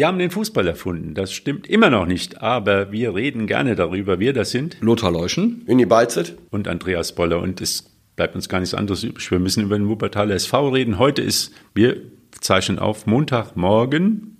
[0.00, 1.12] Wir haben den Fußball erfunden.
[1.12, 4.18] Das stimmt immer noch nicht, aber wir reden gerne darüber.
[4.18, 7.38] Wir, das sind Lothar Leuschen, Uni Balzet und Andreas Boller.
[7.38, 7.84] Und es
[8.16, 9.30] bleibt uns gar nichts anderes übrig.
[9.30, 10.98] Wir müssen über den Wuppertaler SV reden.
[10.98, 12.00] Heute ist, wir
[12.30, 14.38] zeichnen auf Montagmorgen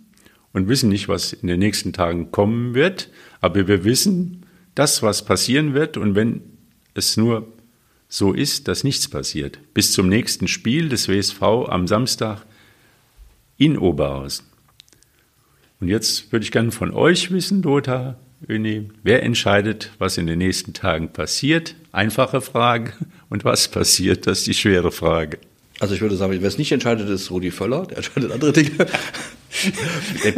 [0.55, 3.11] und wissen nicht, was in den nächsten Tagen kommen wird.
[3.43, 5.99] Aber wir wissen, das, was passieren wird.
[5.99, 6.41] Und wenn
[6.95, 7.53] es nur
[8.09, 12.47] so ist, dass nichts passiert, bis zum nächsten Spiel des WSV am Samstag
[13.59, 14.50] in Oberhausen.
[15.81, 18.17] Und jetzt würde ich gerne von euch wissen, Lothar,
[18.49, 21.75] Öni, wer entscheidet, was in den nächsten Tagen passiert?
[21.93, 22.93] Einfache Frage.
[23.29, 24.27] Und was passiert?
[24.27, 25.39] Das ist die schwere Frage.
[25.79, 28.71] Also ich würde sagen, wer es nicht entscheidet, ist Rudi Völler, der entscheidet andere Dinge.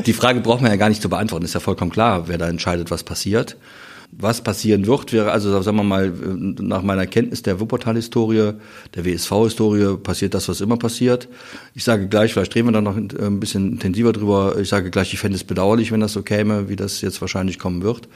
[0.06, 2.48] die Frage braucht man ja gar nicht zu beantworten, ist ja vollkommen klar, wer da
[2.48, 3.56] entscheidet, was passiert.
[4.14, 8.52] Was passieren wird, wäre also, sagen wir mal, nach meiner Kenntnis der Wuppertal-Historie,
[8.94, 11.28] der WSV-Historie, passiert das, was immer passiert.
[11.74, 15.14] Ich sage gleich, vielleicht reden wir da noch ein bisschen intensiver drüber, ich sage gleich,
[15.14, 18.08] ich fände es bedauerlich, wenn das so käme, wie das jetzt wahrscheinlich kommen wird.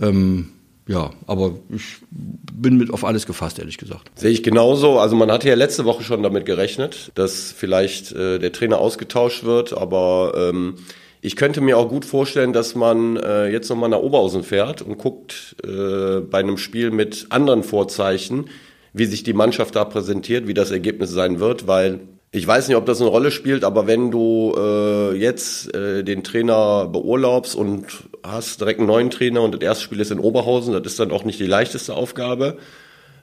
[0.00, 0.48] Ähm,
[0.88, 4.10] ja, aber ich bin mit auf alles gefasst, ehrlich gesagt.
[4.14, 4.98] Sehe ich genauso.
[4.98, 9.44] Also man hatte ja letzte Woche schon damit gerechnet, dass vielleicht äh, der Trainer ausgetauscht
[9.44, 10.76] wird, aber ähm,
[11.20, 14.98] ich könnte mir auch gut vorstellen, dass man äh, jetzt nochmal nach Oberhausen fährt und
[14.98, 18.48] guckt äh, bei einem Spiel mit anderen Vorzeichen,
[18.92, 22.76] wie sich die Mannschaft da präsentiert, wie das Ergebnis sein wird, weil ich weiß nicht,
[22.76, 27.86] ob das eine Rolle spielt, aber wenn du äh, jetzt äh, den Trainer beurlaubst und
[28.22, 31.10] hast direkt einen neuen Trainer und das erste Spiel ist in Oberhausen, das ist dann
[31.10, 32.58] auch nicht die leichteste Aufgabe.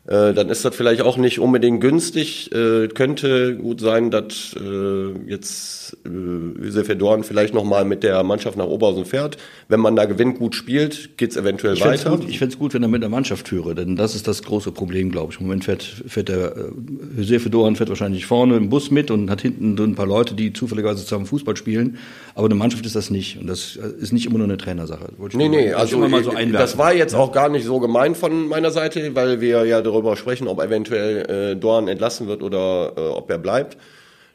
[0.08, 2.52] Äh, dann ist das vielleicht auch nicht unbedingt günstig.
[2.54, 8.56] Äh, könnte gut sein, dass äh, jetzt äh, Josef Dorn vielleicht nochmal mit der Mannschaft
[8.56, 9.38] nach Oberhausen fährt.
[9.68, 12.12] Wenn man da gewinnt, gut spielt, geht's eventuell ich weiter.
[12.12, 14.44] Gut, ich fände es gut, wenn er mit der Mannschaft führe, denn das ist das
[14.44, 15.40] große Problem, glaube ich.
[15.40, 19.32] Im Moment fährt, fährt der äh, Josef Dorn fährt wahrscheinlich vorne im Bus mit und
[19.32, 21.98] hat hinten ein paar Leute, die zufälligerweise zusammen Fußball spielen.
[22.38, 23.40] Aber eine Mannschaft ist das nicht.
[23.40, 25.08] Und das äh, ist nicht immer nur eine Trainersache.
[25.34, 29.16] Nee, nee, also so das war jetzt auch gar nicht so gemein von meiner Seite,
[29.16, 33.38] weil wir ja darüber sprechen, ob eventuell äh, Dorn entlassen wird oder äh, ob er
[33.38, 33.78] bleibt.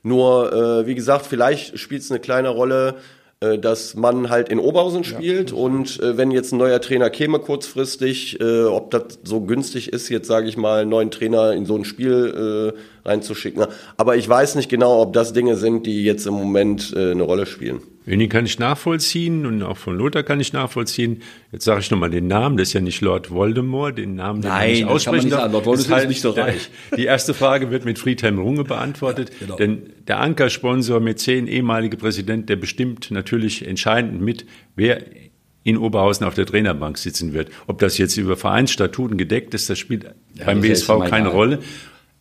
[0.02, 2.94] Nur, äh, wie gesagt, vielleicht spielt es eine kleine Rolle,
[3.40, 5.56] dass man halt in Oberhausen spielt ja.
[5.56, 10.10] und äh, wenn jetzt ein neuer Trainer käme kurzfristig, äh, ob das so günstig ist,
[10.10, 13.64] jetzt sage ich mal, einen neuen Trainer in so ein Spiel äh, reinzuschicken.
[13.96, 17.22] Aber ich weiß nicht genau, ob das Dinge sind, die jetzt im Moment äh, eine
[17.22, 17.80] Rolle spielen.
[18.10, 21.22] Öni kann ich nachvollziehen und auch von Lothar kann ich nachvollziehen.
[21.53, 24.50] Jetzt sage ich nochmal den Namen, das ist ja nicht Lord Voldemort, den Namen, den
[24.50, 25.53] Nein, ich aussprechen nicht darf.
[25.53, 26.71] Lord Voldemort ist, halt, nicht so reich.
[26.97, 29.56] Die erste Frage wird mit Friedhelm Runge beantwortet, ja, genau.
[29.56, 34.44] denn der Ankersponsor Mäzen, ehemalige Präsident, der bestimmt natürlich entscheidend mit,
[34.75, 35.03] wer
[35.62, 37.50] in Oberhausen auf der Trainerbank sitzen wird.
[37.66, 40.04] Ob das jetzt über Vereinsstatuten gedeckt ist, das spielt
[40.34, 41.60] ja, beim BSV keine Rolle.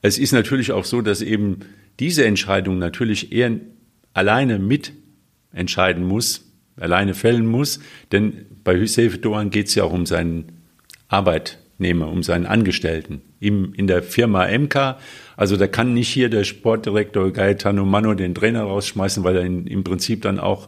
[0.01, 1.59] Es ist natürlich auch so, dass eben
[1.99, 3.51] diese Entscheidung natürlich eher
[4.13, 4.93] alleine mit
[5.53, 6.45] entscheiden muss,
[6.77, 7.79] alleine fällen muss.
[8.11, 10.45] Denn bei Hüseyin Doan geht es ja auch um seinen
[11.07, 14.97] Arbeitnehmer, um seinen Angestellten im, in der Firma MK.
[15.35, 19.67] Also da kann nicht hier der Sportdirektor Gaetano Mano den Trainer rausschmeißen, weil er in,
[19.67, 20.67] im Prinzip dann auch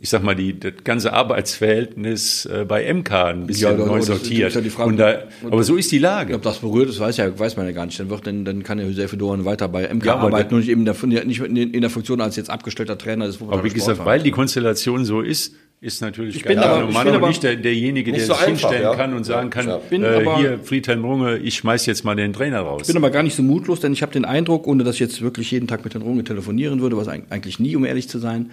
[0.00, 4.54] ich sag mal, die, das ganze Arbeitsverhältnis äh, bei MK ein bisschen ja, neu sortiert.
[4.54, 6.34] Ja Frage, da, aber so ist die Lage.
[6.34, 7.98] Ob das berührt ist, weiß, ja, weiß man ja gar nicht.
[7.98, 10.68] Dann, wird, dann, dann kann ja Josef Doran weiter bei MK ja, arbeiten, nur nicht
[10.68, 14.22] eben der, nicht in der Funktion als jetzt abgestellter Trainer des Aber wie gesagt, weil
[14.22, 18.20] die Konstellation so ist, ist natürlich ich bin aber, Mann und nicht der, derjenige, der
[18.20, 18.94] so sich einfach, hinstellen ja.
[18.94, 19.80] kann und sagen kann, ja.
[19.90, 22.82] äh, aber, hier Friedhelm Runge, ich schmeiß jetzt mal den Trainer raus.
[22.82, 25.00] Ich bin aber gar nicht so mutlos, denn ich habe den Eindruck, ohne dass ich
[25.00, 28.18] jetzt wirklich jeden Tag mit Herrn Runge telefonieren würde, was eigentlich nie, um ehrlich zu
[28.18, 28.50] sein,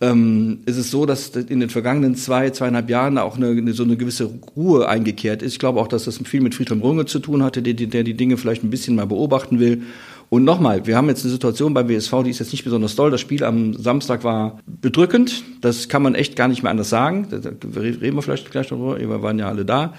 [0.00, 3.84] ähm, ist es so, dass in den vergangenen zwei, zweieinhalb Jahren auch eine, eine, so
[3.84, 5.52] eine gewisse Ruhe eingekehrt ist.
[5.52, 8.14] Ich glaube auch, dass das viel mit Friedhelm Runge zu tun hatte, der, der die
[8.14, 9.82] Dinge vielleicht ein bisschen mal beobachten will.
[10.30, 13.10] Und nochmal, wir haben jetzt eine Situation beim WSV, die ist jetzt nicht besonders toll.
[13.10, 15.44] Das Spiel am Samstag war bedrückend.
[15.60, 17.28] Das kann man echt gar nicht mehr anders sagen.
[17.30, 18.98] Da, reden wir vielleicht gleich darüber.
[18.98, 19.94] Wir waren ja alle da.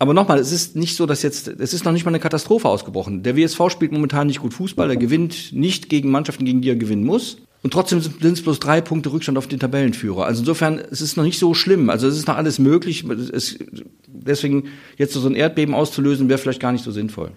[0.00, 2.68] Aber nochmal, es ist nicht so, dass jetzt, es ist noch nicht mal eine Katastrophe
[2.68, 3.22] ausgebrochen.
[3.22, 4.90] Der WSV spielt momentan nicht gut Fußball.
[4.90, 7.36] Er gewinnt nicht gegen Mannschaften, gegen die er gewinnen muss.
[7.62, 10.24] Und trotzdem sind es bloß drei Punkte Rückstand auf den Tabellenführer.
[10.26, 11.90] Also insofern, es ist noch nicht so schlimm.
[11.90, 13.04] Also es ist noch alles möglich.
[13.04, 13.56] Es,
[14.06, 14.64] deswegen
[14.98, 17.30] jetzt so ein Erdbeben auszulösen, wäre vielleicht gar nicht so sinnvoll.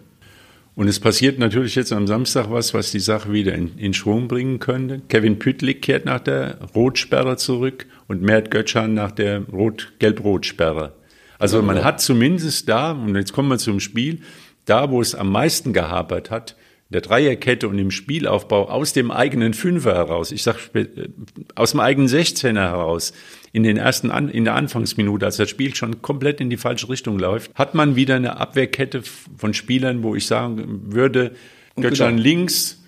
[0.73, 4.27] Und es passiert natürlich jetzt am Samstag was, was die Sache wieder in, in Schwung
[4.27, 5.01] bringen könnte.
[5.07, 10.93] Kevin Püttlik kehrt nach der Rotsperre zurück und Mert Götschan nach der Rot Gelb-Rot-Sperre.
[11.39, 14.19] Also man hat zumindest da, und jetzt kommen wir zum Spiel,
[14.65, 16.55] da wo es am meisten gehapert hat,
[16.89, 20.87] der Dreierkette und im Spielaufbau aus dem eigenen Fünfer heraus, ich sag äh,
[21.55, 23.11] aus dem eigenen Sechzehner heraus,
[23.51, 26.89] in den ersten An in der Anfangsminute, als das Spiel schon komplett in die falsche
[26.89, 29.01] Richtung läuft, hat man wieder eine Abwehrkette
[29.37, 31.31] von Spielern, wo ich sagen würde,
[31.75, 32.83] Götschan links,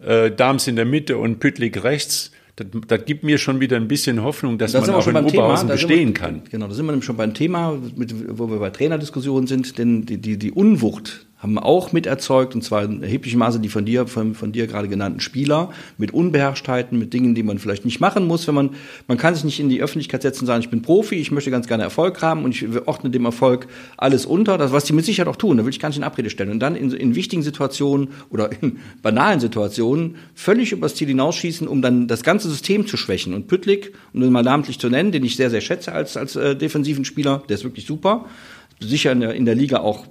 [0.00, 2.30] äh, Dams in der Mitte und Püttlik rechts.
[2.56, 5.72] das, das gibt mir schon wieder ein bisschen Hoffnung, dass man auch in Oberhausen Thema,
[5.72, 6.42] bestehen wir, kann.
[6.48, 10.18] Genau, da sind wir schon beim Thema, mit, wo wir bei Trainerdiskussionen sind, denn die,
[10.18, 14.06] die, die Unwucht haben auch mit erzeugt, und zwar in erheblichem Maße die von dir,
[14.06, 18.28] von, von dir gerade genannten Spieler, mit Unbeherrschtheiten, mit Dingen, die man vielleicht nicht machen
[18.28, 18.70] muss, wenn man,
[19.08, 21.50] man kann sich nicht in die Öffentlichkeit setzen und sagen, ich bin Profi, ich möchte
[21.50, 23.66] ganz gerne Erfolg haben und ich ordne dem Erfolg
[23.96, 26.04] alles unter, das, was die mit Sicherheit auch tun, da will ich gar nicht in
[26.04, 26.50] Abrede stellen.
[26.50, 31.82] Und dann in, in wichtigen Situationen oder in banalen Situationen völlig übers Ziel hinausschießen, um
[31.82, 33.34] dann das ganze System zu schwächen.
[33.34, 36.36] Und Püttlik, um den mal namentlich zu nennen, den ich sehr, sehr schätze als, als
[36.36, 38.26] äh, defensiven Spieler, der ist wirklich super,
[38.82, 40.06] sicher in der, in der Liga auch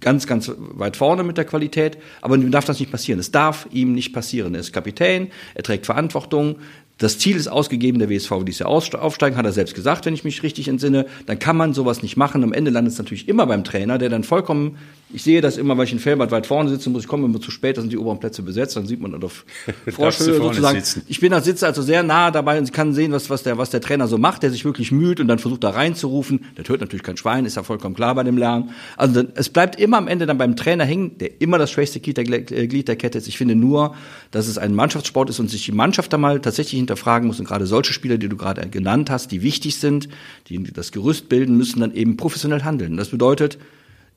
[0.00, 3.18] ganz, ganz weit vorne mit der Qualität, aber ihm darf das nicht passieren.
[3.18, 4.54] Es darf ihm nicht passieren.
[4.54, 6.56] Er ist Kapitän, er trägt Verantwortung,
[6.98, 10.14] das Ziel ist ausgegeben, der WSV will dieses Jahr aufsteigen, hat er selbst gesagt, wenn
[10.14, 11.04] ich mich richtig entsinne.
[11.26, 12.42] Dann kann man sowas nicht machen.
[12.42, 14.78] Am Ende landet es natürlich immer beim Trainer, der dann vollkommen,
[15.12, 17.40] ich sehe das immer, weil ich in Felbert weit vorne sitze, muss ich kommen immer
[17.40, 19.44] zu spät, da sind die oberen Plätze besetzt, dann sieht man auf
[19.88, 20.80] Vorschüsse sozusagen.
[20.80, 21.02] Sitzen.
[21.06, 23.70] Ich bin da sitze also sehr nah dabei und kann sehen, was, was, der, was
[23.70, 26.46] der Trainer so macht, der sich wirklich müht und dann versucht da reinzurufen.
[26.56, 28.70] Der hört natürlich kein Schwein, ist ja vollkommen klar bei dem Lernen.
[28.96, 32.16] Also es bleibt immer am Ende dann beim Trainer hängen, der immer das schwächste Glied
[32.16, 33.28] der, äh, Glied der Kette ist.
[33.28, 33.94] Ich finde nur,
[34.32, 37.46] dass es ein Mannschaftssport ist und sich die Mannschaft da mal tatsächlich hinterfragen muss und
[37.46, 40.08] gerade solche Spieler, die du gerade genannt hast, die wichtig sind,
[40.48, 42.96] die das Gerüst bilden, müssen dann eben professionell handeln.
[42.96, 43.58] Das bedeutet,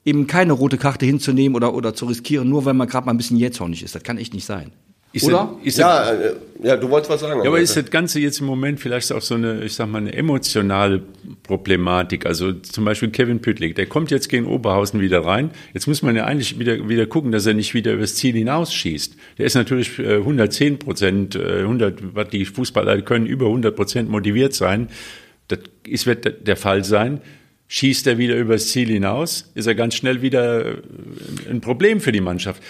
[0.06, 3.18] eben keine rote Karte hinzunehmen oder, oder zu riskieren, nur weil man gerade mal ein
[3.18, 3.96] bisschen jähzornig ist.
[3.96, 4.72] Das kann echt nicht sein.
[5.12, 5.58] Ist Oder?
[5.66, 7.42] Das, ja, das, äh, ja, du wolltest was sagen.
[7.42, 9.98] Ja, aber ist das Ganze jetzt im Moment vielleicht auch so eine, ich sag mal,
[9.98, 11.02] eine emotionale
[11.42, 12.28] Problematik?
[12.28, 15.50] Also zum Beispiel Kevin Püttlik, der kommt jetzt gegen Oberhausen wieder rein.
[15.74, 19.16] Jetzt muss man ja eigentlich wieder, wieder gucken, dass er nicht wieder übers Ziel hinausschießt.
[19.40, 24.12] Der ist natürlich 110 äh, Prozent, 100, äh, was die Fußballer können, über 100 Prozent
[24.12, 24.90] motiviert sein.
[25.48, 27.20] Das ist, wird der Fall sein.
[27.72, 30.78] Schießt er wieder übers Ziel hinaus, ist er ganz schnell wieder
[31.50, 32.64] ein Problem für die Mannschaft.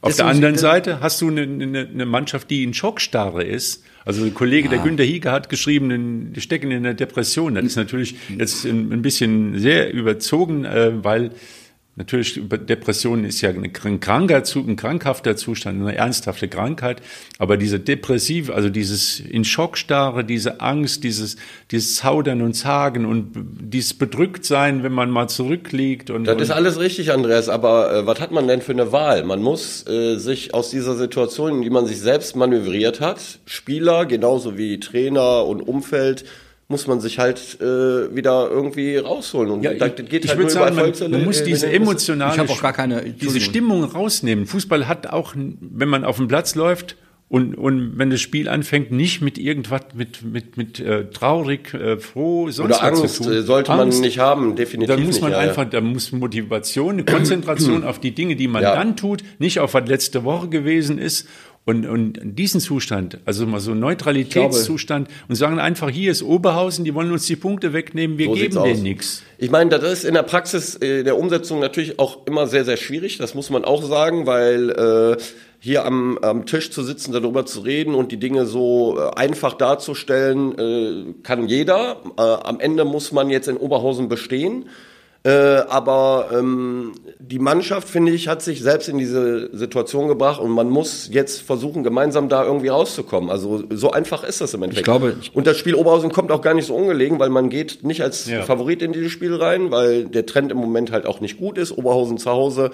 [0.00, 3.84] Auf der anderen Seite hast du eine, eine, eine, Mannschaft, die in Schockstarre ist.
[4.04, 4.72] Also ein Kollege, ah.
[4.72, 7.54] der Günter Hieger hat geschrieben, die stecken in der Depression.
[7.54, 11.30] Das ist natürlich jetzt ein, bisschen sehr überzogen, äh, weil
[11.94, 17.02] Natürlich, Depression ist ja ein kranker, ein krankhafter Zustand, eine ernsthafte Krankheit.
[17.38, 21.36] Aber diese depressive, also dieses in Schockstarre, diese Angst, dieses,
[21.70, 26.08] dieses Zaudern und Zagen und dieses Bedrücktsein, wenn man mal zurückliegt.
[26.08, 27.50] Und, das und ist alles richtig, Andreas.
[27.50, 29.22] Aber äh, was hat man denn für eine Wahl?
[29.24, 34.06] Man muss äh, sich aus dieser Situation, in die man sich selbst manövriert hat, Spieler
[34.06, 36.24] genauso wie Trainer und Umfeld,
[36.72, 39.52] muss man sich halt äh, wieder irgendwie rausholen.
[39.52, 42.50] Und ja, da geht ich halt nur sagen, man, man muss diese emotionale, ich habe
[42.50, 44.46] auch gar keine, diese Stimmung rausnehmen.
[44.46, 46.96] Fußball hat auch, wenn man auf dem Platz läuft
[47.28, 51.98] und, und wenn das Spiel anfängt, nicht mit irgendwas, mit, mit, mit äh, traurig, äh,
[51.98, 53.42] froh, sonst Oder was Angst zu tun.
[53.42, 54.96] sollte Angst, man nicht haben, definitiv.
[54.96, 55.68] Da muss man nicht, einfach, ja.
[55.68, 58.74] da muss Motivation, eine Konzentration auf die Dinge, die man ja.
[58.74, 61.28] dann tut, nicht auf was letzte Woche gewesen ist
[61.64, 66.84] und, und diesen Zustand, also mal so einen Neutralitätszustand und sagen einfach, hier ist Oberhausen,
[66.84, 69.22] die wollen uns die Punkte wegnehmen, wir so geben denen nichts.
[69.38, 72.76] Ich meine, das ist in der Praxis, äh, der Umsetzung natürlich auch immer sehr, sehr
[72.76, 75.22] schwierig, das muss man auch sagen, weil äh,
[75.60, 79.54] hier am, am Tisch zu sitzen, darüber zu reden und die Dinge so äh, einfach
[79.54, 81.98] darzustellen, äh, kann jeder.
[82.18, 84.64] Äh, am Ende muss man jetzt in Oberhausen bestehen.
[85.24, 85.30] Äh,
[85.68, 90.68] aber ähm, die Mannschaft, finde ich, hat sich selbst in diese Situation gebracht und man
[90.68, 93.30] muss jetzt versuchen, gemeinsam da irgendwie rauszukommen.
[93.30, 94.80] Also so einfach ist das im Endeffekt.
[94.80, 97.50] Ich glaube, ich und das Spiel Oberhausen kommt auch gar nicht so ungelegen, weil man
[97.50, 98.42] geht nicht als ja.
[98.42, 101.70] Favorit in dieses Spiel rein, weil der Trend im Moment halt auch nicht gut ist.
[101.70, 102.72] Oberhausen zu Hause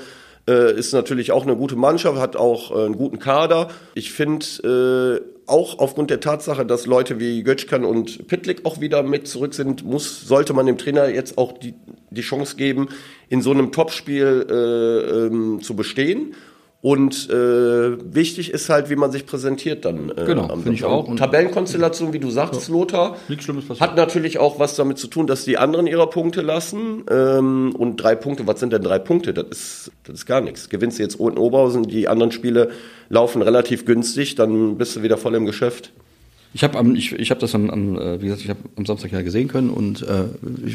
[0.49, 3.69] äh, ist natürlich auch eine gute Mannschaft, hat auch äh, einen guten Kader.
[3.95, 9.02] Ich finde äh, auch aufgrund der Tatsache, dass Leute wie Götschkan und Pitlick auch wieder
[9.02, 11.75] mit zurück sind, muss, sollte man dem Trainer jetzt auch die,
[12.11, 12.88] die Chance geben,
[13.28, 16.35] in so einem Topspiel äh, ähm, zu bestehen.
[16.81, 20.11] Und äh, wichtig ist halt, wie man sich präsentiert dann.
[20.11, 21.09] Äh, genau, finde ich auch.
[21.09, 22.73] Und Tabellenkonstellation, wie du sagst, ja.
[22.73, 23.17] Lothar,
[23.81, 27.05] hat natürlich auch was damit zu tun, dass die anderen ihre Punkte lassen.
[27.11, 29.35] Ähm, und drei Punkte, was sind denn drei Punkte?
[29.35, 30.69] Das ist, das ist gar nichts.
[30.69, 32.71] Gewinnst du jetzt in Oberhausen, die anderen Spiele
[33.09, 35.93] laufen relativ günstig, dann bist du wieder voll im Geschäft.
[36.55, 39.12] Ich habe ich, ich hab das am, am, äh, wie gesagt, ich habe am Samstag
[39.12, 40.25] ja gesehen können und äh,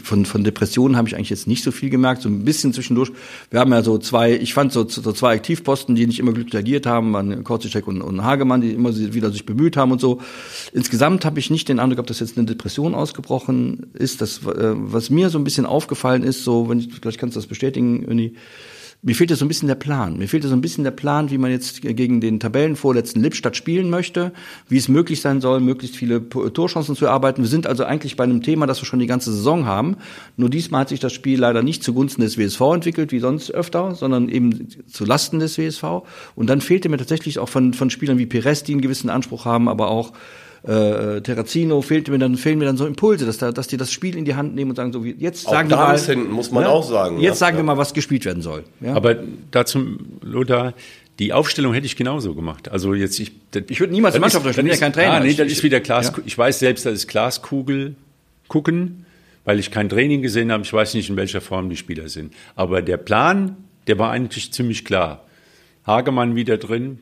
[0.03, 3.11] von, von Depressionen habe ich eigentlich jetzt nicht so viel gemerkt, so ein bisschen zwischendurch.
[3.49, 6.55] Wir haben ja so zwei, ich fand so, so zwei Aktivposten, die nicht immer glücklich
[6.55, 10.21] agiert haben, waren Korzischek und, und Hagemann, die immer wieder sich bemüht haben und so.
[10.73, 14.21] Insgesamt habe ich nicht den Eindruck, ob das jetzt eine Depression ausgebrochen ist.
[14.21, 17.39] Das, äh, was mir so ein bisschen aufgefallen ist, so, wenn ich, vielleicht kannst du
[17.39, 18.35] das bestätigen, Öni,
[19.05, 20.17] mir fehlt so ein bisschen der Plan.
[20.17, 23.89] Mir fehlt so ein bisschen der Plan, wie man jetzt gegen den Tabellenvorletzten Lippstadt spielen
[23.89, 24.31] möchte,
[24.69, 27.41] wie es möglich sein soll, möglichst viele Torchancen zu erarbeiten.
[27.41, 29.97] Wir sind also eigentlich bei einem Thema, das wir schon die ganze Saison haben.
[30.37, 33.93] Nur diesmal hat sich das Spiel leider nicht zugunsten des WSV entwickelt, wie sonst öfter,
[33.93, 35.83] sondern eben zu Lasten des WSV.
[36.35, 39.43] Und dann fehlte mir tatsächlich auch von, von Spielern wie Perez, die einen gewissen Anspruch
[39.43, 40.13] haben, aber auch
[40.63, 43.91] äh, Terrazino fehlt mir dann, fehlen mir dann so Impulse, dass, da, dass die das
[43.91, 45.99] Spiel in die Hand nehmen und sagen, so wie jetzt sagen wir mal.
[45.99, 46.69] hinten, muss man ne?
[46.69, 47.17] auch sagen.
[47.19, 48.63] Jetzt ja, sagen wir mal, was gespielt werden soll.
[48.79, 48.93] Ja?
[48.93, 49.17] Aber
[49.51, 50.73] dazu, Lothar,
[51.19, 52.69] die Aufstellung hätte ich genauso gemacht.
[52.69, 53.33] Also jetzt ich,
[53.69, 55.13] ich würde niemals eine Mannschaft ich bin ja kein Trainer.
[55.13, 56.13] Ah, nee, das ist wieder Glas.
[56.15, 56.23] Ja.
[56.25, 57.95] Ich weiß selbst, das ist Glaskugel
[58.47, 59.05] gucken,
[59.43, 60.63] weil ich kein Training gesehen habe.
[60.63, 62.33] Ich weiß nicht, in welcher Form die Spieler sind.
[62.55, 65.25] Aber der Plan, der war eigentlich ziemlich klar.
[65.85, 66.99] Hagemann wieder drin,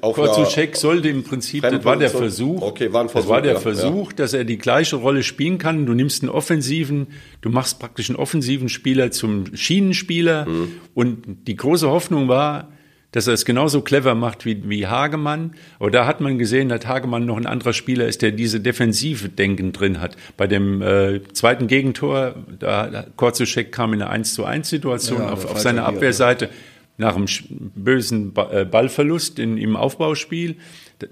[0.00, 3.52] Korzuschek sollte im Prinzip, das war der Versuch, okay, war ein Versuch, das war der
[3.54, 4.16] ja, Versuch, ja.
[4.16, 5.86] dass er die gleiche Rolle spielen kann.
[5.86, 7.08] Du nimmst einen offensiven,
[7.40, 10.46] du machst praktisch einen offensiven Spieler zum Schienenspieler.
[10.46, 10.72] Mhm.
[10.94, 12.68] Und die große Hoffnung war,
[13.10, 15.54] dass er es genauso clever macht wie, wie Hagemann.
[15.78, 19.28] Aber da hat man gesehen, dass Hagemann noch ein anderer Spieler ist, der diese defensive
[19.28, 20.16] Denken drin hat.
[20.36, 25.30] Bei dem äh, zweiten Gegentor, da Korzuschek kam in eine 1 zu 1 Situation ja,
[25.30, 26.46] auf, auf seiner Abwehrseite.
[26.46, 26.50] Ja
[26.96, 27.26] nach einem
[27.74, 30.56] bösen äh, Ballverlust in, im Aufbauspiel.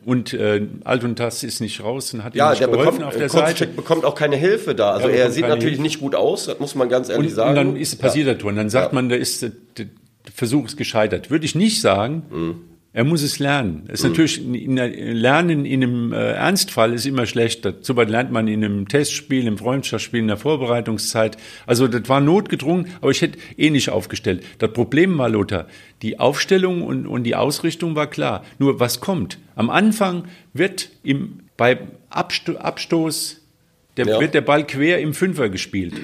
[0.04, 3.16] Und äh, Altuntas ist nicht raus und hat ja, ihm nicht der geholfen bekommt, auf
[3.16, 3.66] der Seite.
[3.66, 4.92] bekommt auch keine Hilfe da.
[4.92, 5.82] Also er, er sieht natürlich Hilfe.
[5.82, 7.50] nicht gut aus, das muss man ganz ehrlich und, sagen.
[7.50, 8.34] Und dann ist passiert ja.
[8.34, 8.94] das Und dann sagt ja.
[8.94, 9.86] man, da ist der, der
[10.32, 11.30] Versuch ist gescheitert.
[11.30, 12.22] Würde ich nicht sagen.
[12.30, 12.71] Mhm.
[12.94, 13.84] Er muss es lernen.
[13.88, 14.10] Es ist mhm.
[14.10, 17.74] natürlich in, Lernen in einem äh, Ernstfall ist immer schlechter.
[17.80, 21.38] So weit lernt man in einem Testspiel, im Freundschaftsspiel, in der Vorbereitungszeit.
[21.66, 24.44] Also das war notgedrungen, aber ich hätte eh nicht aufgestellt.
[24.58, 25.68] Das Problem war, Lothar,
[26.02, 28.44] die Aufstellung und, und die Ausrichtung war klar.
[28.58, 29.38] Nur was kommt?
[29.54, 31.78] Am Anfang wird im, bei
[32.10, 33.40] Absto Abstoß
[33.96, 34.20] der, ja.
[34.20, 35.94] wird der Ball quer im Fünfer gespielt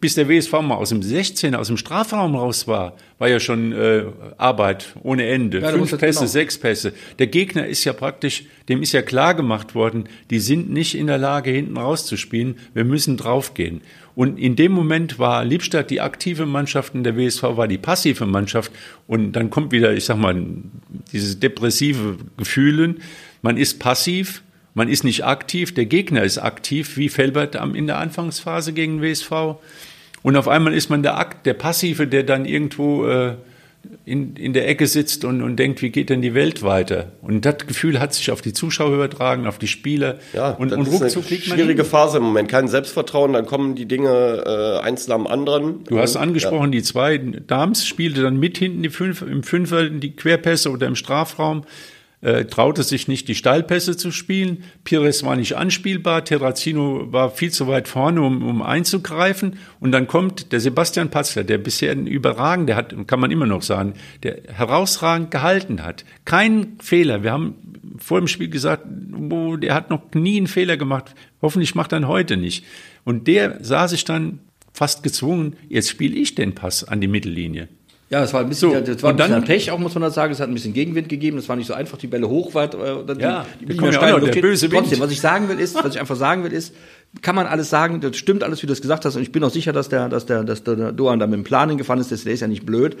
[0.00, 3.72] bis der WSV mal aus dem 16, aus dem Strafraum raus war, war ja schon
[3.72, 4.04] äh,
[4.36, 5.60] Arbeit ohne Ende.
[5.60, 6.30] Ja, Fünf Pässe, genau.
[6.30, 6.92] sechs Pässe.
[7.18, 11.08] Der Gegner ist ja praktisch, dem ist ja klar gemacht worden, die sind nicht in
[11.08, 12.56] der Lage, hinten rauszuspielen.
[12.74, 13.80] Wir müssen draufgehen.
[14.14, 18.26] Und in dem Moment war Liebstadt die aktive Mannschaft und der WSV war die passive
[18.26, 18.70] Mannschaft.
[19.06, 20.40] Und dann kommt wieder, ich sag mal,
[21.12, 23.00] dieses depressive Gefühlen.
[23.42, 24.42] Man ist passiv,
[24.74, 29.56] man ist nicht aktiv, der Gegner ist aktiv, wie Felbert in der Anfangsphase gegen WSV.
[30.22, 33.34] Und auf einmal ist man der Akt, der Passive, der dann irgendwo äh,
[34.04, 37.12] in, in der Ecke sitzt und, und denkt, wie geht denn die Welt weiter?
[37.22, 40.18] Und das Gefühl hat sich auf die Zuschauer übertragen, auf die Spieler.
[40.32, 42.48] Ja, und, das und ist ruckzuck eine schwierige Phase im Moment.
[42.48, 45.84] Kein Selbstvertrauen, dann kommen die Dinge äh, eins nach dem anderen.
[45.84, 46.78] Du hast angesprochen, ja.
[46.78, 50.96] die zwei Dams spielte dann mit hinten die fünf, im Fünfer die Querpässe oder im
[50.96, 51.64] Strafraum
[52.20, 54.64] äh, traute sich nicht, die Steilpässe zu spielen.
[54.84, 56.24] Pires war nicht anspielbar.
[56.24, 59.58] Terrazino war viel zu weit vorne, um, um einzugreifen.
[59.78, 63.62] Und dann kommt der Sebastian Patzler, der bisher ein überragender hat, kann man immer noch
[63.62, 63.94] sagen,
[64.24, 66.04] der herausragend gehalten hat.
[66.24, 67.22] Kein Fehler.
[67.22, 67.54] Wir haben
[67.98, 68.84] vor dem Spiel gesagt,
[69.30, 71.14] oh, der hat noch nie einen Fehler gemacht.
[71.40, 72.64] Hoffentlich macht er ihn heute nicht.
[73.04, 74.40] Und der sah sich dann
[74.72, 77.68] fast gezwungen, jetzt spiele ich den Pass an die Mittellinie.
[78.10, 80.02] Ja, es war ein bisschen, so, das war ein bisschen dann, Pech, auch muss man
[80.02, 80.32] das sagen.
[80.32, 81.36] Es hat ein bisschen Gegenwind gegeben.
[81.36, 82.74] Es war nicht so einfach, die Bälle hochweit.
[82.74, 82.78] Äh,
[83.14, 84.82] die, ja, die, die kommen ja auch noch, der böse Wind.
[84.82, 86.74] Trotzdem, was ich sagen will, ist, was ich einfach sagen will, ist,
[87.20, 89.16] kann man alles sagen, das stimmt alles, wie du es gesagt hast.
[89.16, 91.44] Und ich bin auch sicher, dass der, dass der, dass der Doan da mit dem
[91.44, 92.10] Plan gefahren ist.
[92.10, 92.96] Der ist ja nicht blöd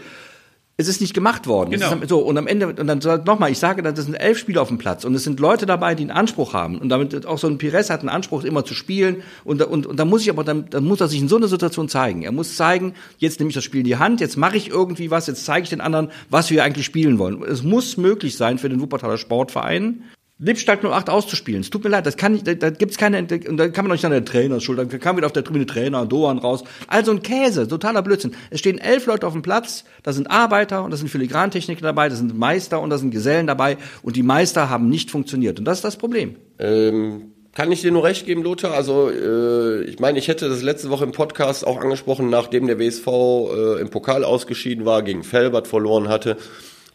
[0.80, 1.70] es ist nicht gemacht worden.
[1.70, 1.92] Genau.
[1.92, 4.68] Ist, so, und am Ende, und dann nochmal, ich sage, das sind elf Spieler auf
[4.68, 6.78] dem Platz und es sind Leute dabei, die einen Anspruch haben.
[6.78, 9.24] Und damit auch so ein Pires hat einen Anspruch, immer zu spielen.
[9.42, 11.48] Und, und, und da muss ich aber, dann, dann muss er sich in so einer
[11.48, 12.22] Situation zeigen.
[12.22, 15.10] Er muss zeigen, jetzt nehme ich das Spiel in die Hand, jetzt mache ich irgendwie
[15.10, 17.42] was, jetzt zeige ich den anderen, was wir eigentlich spielen wollen.
[17.42, 20.04] Es muss möglich sein für den Wuppertaler Sportverein,
[20.40, 21.62] Lippstadt 08 auszuspielen.
[21.62, 23.90] Es tut mir leid, das kann nicht, da, da gibt's keine, und da kann man
[23.90, 26.62] doch nicht an der Trainer schuld, dann kam wieder auf der Tribüne Trainer, Doan raus.
[26.86, 28.32] Also ein Käse, totaler Blödsinn.
[28.50, 32.08] Es stehen elf Leute auf dem Platz, da sind Arbeiter und da sind Filigrantechniker dabei,
[32.08, 35.64] da sind Meister und da sind Gesellen dabei und die Meister haben nicht funktioniert und
[35.64, 36.36] das ist das Problem.
[36.58, 38.72] Ähm kann ich dir nur recht geben, Lothar?
[38.72, 42.78] Also äh, ich meine, ich hätte das letzte Woche im Podcast auch angesprochen, nachdem der
[42.78, 46.36] WSV äh, im Pokal ausgeschieden war, gegen Felbert verloren hatte.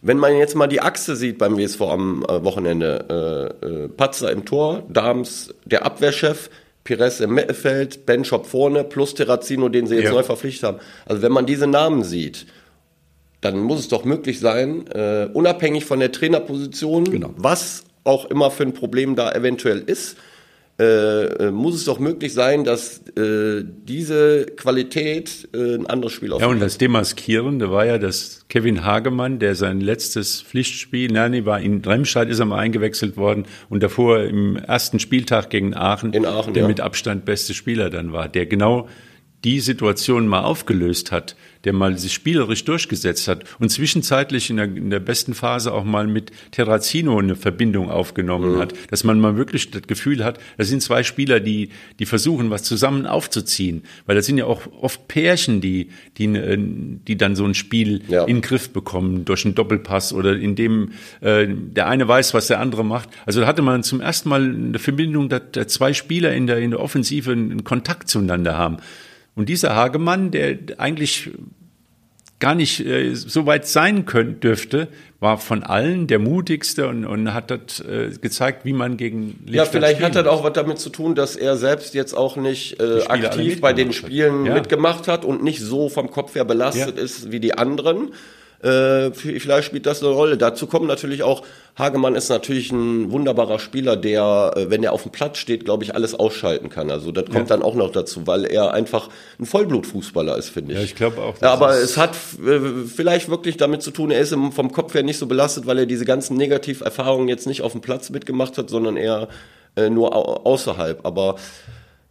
[0.05, 4.33] Wenn man jetzt mal die Achse sieht beim WSV am äh, Wochenende, äh, äh, Patzer
[4.33, 6.49] im Tor, Dams der Abwehrchef,
[6.83, 10.11] Pires im Mittelfeld, Benchop vorne, plus Terrazino, den sie jetzt ja.
[10.11, 10.79] neu verpflichtet haben.
[11.05, 12.47] Also wenn man diese Namen sieht,
[13.39, 17.33] dann muss es doch möglich sein, äh, unabhängig von der Trainerposition, genau.
[17.37, 20.17] was auch immer für ein Problem da eventuell ist,
[20.79, 26.33] äh, äh, muss es doch möglich sein, dass äh, diese Qualität äh, ein anderes Spiel
[26.33, 26.49] ausmacht.
[26.49, 31.59] Ja, und das Demaskierende war ja, dass Kevin Hagemann, der sein letztes Pflichtspiel, nein, war
[31.59, 36.25] in Remscheid ist er mal eingewechselt worden und davor im ersten Spieltag gegen Aachen, in
[36.25, 36.67] Aachen der ja.
[36.67, 38.87] mit Abstand beste Spieler dann war, der genau
[39.43, 44.65] die Situation mal aufgelöst hat, der mal sich spielerisch durchgesetzt hat und zwischenzeitlich in der,
[44.65, 48.59] in der besten Phase auch mal mit Terrazino eine Verbindung aufgenommen mhm.
[48.59, 51.69] hat, dass man mal wirklich das Gefühl hat, das sind zwei Spieler, die,
[51.99, 56.57] die versuchen, was zusammen aufzuziehen, weil das sind ja auch oft Pärchen, die, die, äh,
[56.59, 58.23] die dann so ein Spiel ja.
[58.23, 62.59] in den Griff bekommen durch einen Doppelpass oder indem äh, der eine weiß, was der
[62.59, 63.09] andere macht.
[63.25, 66.59] Also da hatte man zum ersten Mal eine Verbindung, dass, dass zwei Spieler in der,
[66.59, 68.77] in der Offensive einen Kontakt zueinander haben.
[69.35, 71.31] Und dieser Hagemann, der eigentlich
[72.43, 74.89] gar nicht äh, so weit sein könnte, dürfte,
[75.21, 79.53] war von allen der mutigste und, und hat das äh, gezeigt, wie man gegen Lichtstadt
[79.53, 82.81] Ja, vielleicht hat das auch was damit zu tun, dass er selbst jetzt auch nicht
[82.81, 84.53] äh, aktiv bei den Spielen ja.
[84.53, 87.03] mitgemacht hat und nicht so vom Kopf her belastet ja.
[87.03, 88.09] ist wie die anderen.
[88.63, 90.37] Äh, vielleicht spielt das eine Rolle.
[90.37, 91.43] Dazu kommt natürlich auch,
[91.77, 95.83] Hagemann ist natürlich ein wunderbarer Spieler, der, äh, wenn er auf dem Platz steht, glaube
[95.83, 96.89] ich, alles ausschalten kann.
[96.89, 97.57] Also das kommt ja.
[97.57, 100.79] dann auch noch dazu, weil er einfach ein Vollblutfußballer ist, finde ich.
[100.79, 101.35] Ja, ich glaube auch.
[101.41, 102.15] Ja, aber es hat
[102.45, 105.79] äh, vielleicht wirklich damit zu tun, er ist vom Kopf her nicht so belastet, weil
[105.79, 109.27] er diese ganzen Negativerfahrungen jetzt nicht auf dem Platz mitgemacht hat, sondern eher
[109.75, 111.05] äh, nur au außerhalb.
[111.05, 111.35] Aber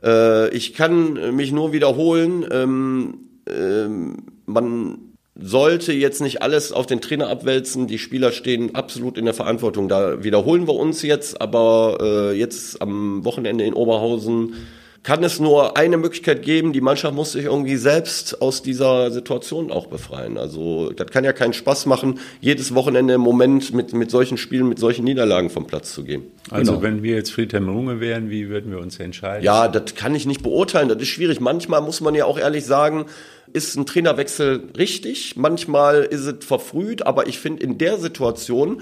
[0.04, 3.14] äh, ich kann mich nur wiederholen, ähm,
[3.48, 7.86] ähm, man sollte jetzt nicht alles auf den Trainer abwälzen.
[7.86, 9.88] Die Spieler stehen absolut in der Verantwortung.
[9.88, 14.54] Da wiederholen wir uns jetzt, aber äh, jetzt am Wochenende in Oberhausen
[15.02, 16.72] kann es nur eine Möglichkeit geben.
[16.72, 20.38] Die Mannschaft muss sich irgendwie selbst aus dieser Situation auch befreien.
[20.38, 24.68] Also das kann ja keinen Spaß machen, jedes Wochenende im Moment mit, mit solchen Spielen,
[24.68, 26.22] mit solchen Niederlagen vom Platz zu gehen.
[26.50, 26.82] Also genau.
[26.82, 29.44] wenn wir jetzt Friedhelm Runge wären, wie würden wir uns entscheiden?
[29.44, 30.88] Ja, das kann ich nicht beurteilen.
[30.88, 31.40] Das ist schwierig.
[31.40, 33.06] Manchmal muss man ja auch ehrlich sagen,
[33.52, 38.80] ist ein Trainerwechsel richtig, manchmal ist es verfrüht, aber ich finde in der Situation,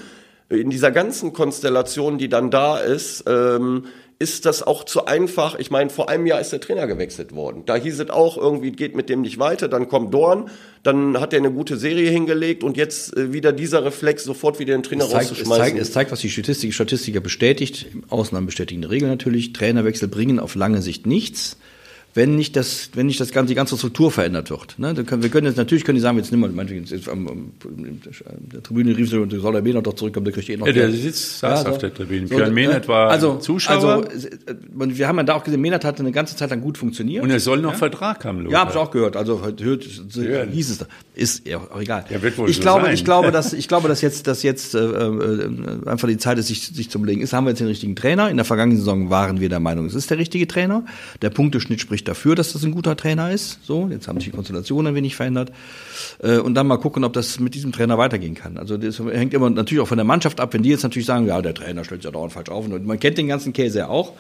[0.49, 3.85] in dieser ganzen Konstellation, die dann da ist, ähm,
[4.21, 5.59] ist das auch zu einfach.
[5.59, 7.63] Ich meine, vor einem Jahr ist der Trainer gewechselt worden.
[7.65, 9.67] Da hieß es auch, irgendwie geht mit dem nicht weiter.
[9.67, 10.51] Dann kommt Dorn,
[10.83, 14.77] dann hat er eine gute Serie hingelegt und jetzt äh, wieder dieser Reflex, sofort wieder
[14.77, 15.63] den Trainer es zeigt, rauszuschmeißen.
[15.65, 19.55] Es zeigt, es zeigt, was die Statistik, Statistiker bestätigt, Ausnahmen bestätigen Regel natürlich.
[19.55, 21.57] Trainerwechsel bringen auf lange Sicht nichts
[22.15, 24.79] wenn nicht das, wenn nicht das ganze, die ganze Struktur verändert wird.
[24.79, 24.95] Ne?
[24.95, 27.29] Dann können, wir können jetzt, natürlich können die sagen, jetzt nimm mal, meinetwegen, jetzt am,
[27.29, 27.53] am,
[28.53, 30.91] der Tribüne rief und soll der Mehnert doch zurückkommen, der kriegt eh noch Ja, der
[30.91, 32.27] sitzt, saß ja, auf der Tribüne.
[32.27, 34.09] So, Björn Mehnert war also, Zuschauer.
[34.09, 34.29] Also,
[34.75, 37.23] wir haben ja da auch gesehen, Mehnert hat eine ganze Zeit lang gut funktioniert.
[37.23, 37.79] Und er soll noch ja?
[37.79, 38.53] Vertrag haben, Lothar.
[38.53, 39.17] Ja, habe ich auch gehört.
[39.17, 40.87] Also, hört, hieß es da.
[41.15, 42.05] Ist ja auch egal.
[42.11, 42.95] Ja, wird wohl ich so glaube, sein.
[42.95, 45.49] ich glaube, dass, ich glaube, dass jetzt, dass jetzt, äh, äh,
[45.87, 47.21] einfach die Zeit ist, sich, sich zu belegen.
[47.21, 48.31] Ist, haben wir jetzt den richtigen Trainer?
[48.31, 50.85] In der vergangenen Saison waren wir der Meinung, es ist der richtige Trainer.
[51.23, 53.59] Der Punkteschnitt spricht dafür, dass das ein guter Trainer ist.
[53.63, 55.53] So, jetzt haben sich die Konstellationen ein wenig verändert.
[56.23, 58.57] Äh, und dann mal gucken, ob das mit diesem Trainer weitergehen kann.
[58.57, 60.55] Also das hängt immer natürlich auch von der Mannschaft ab.
[60.55, 62.67] Wenn die jetzt natürlich sagen, ja, der Trainer stellt sich ja dauernd falsch auf.
[62.67, 64.13] Und man kennt den ganzen Käse ja auch.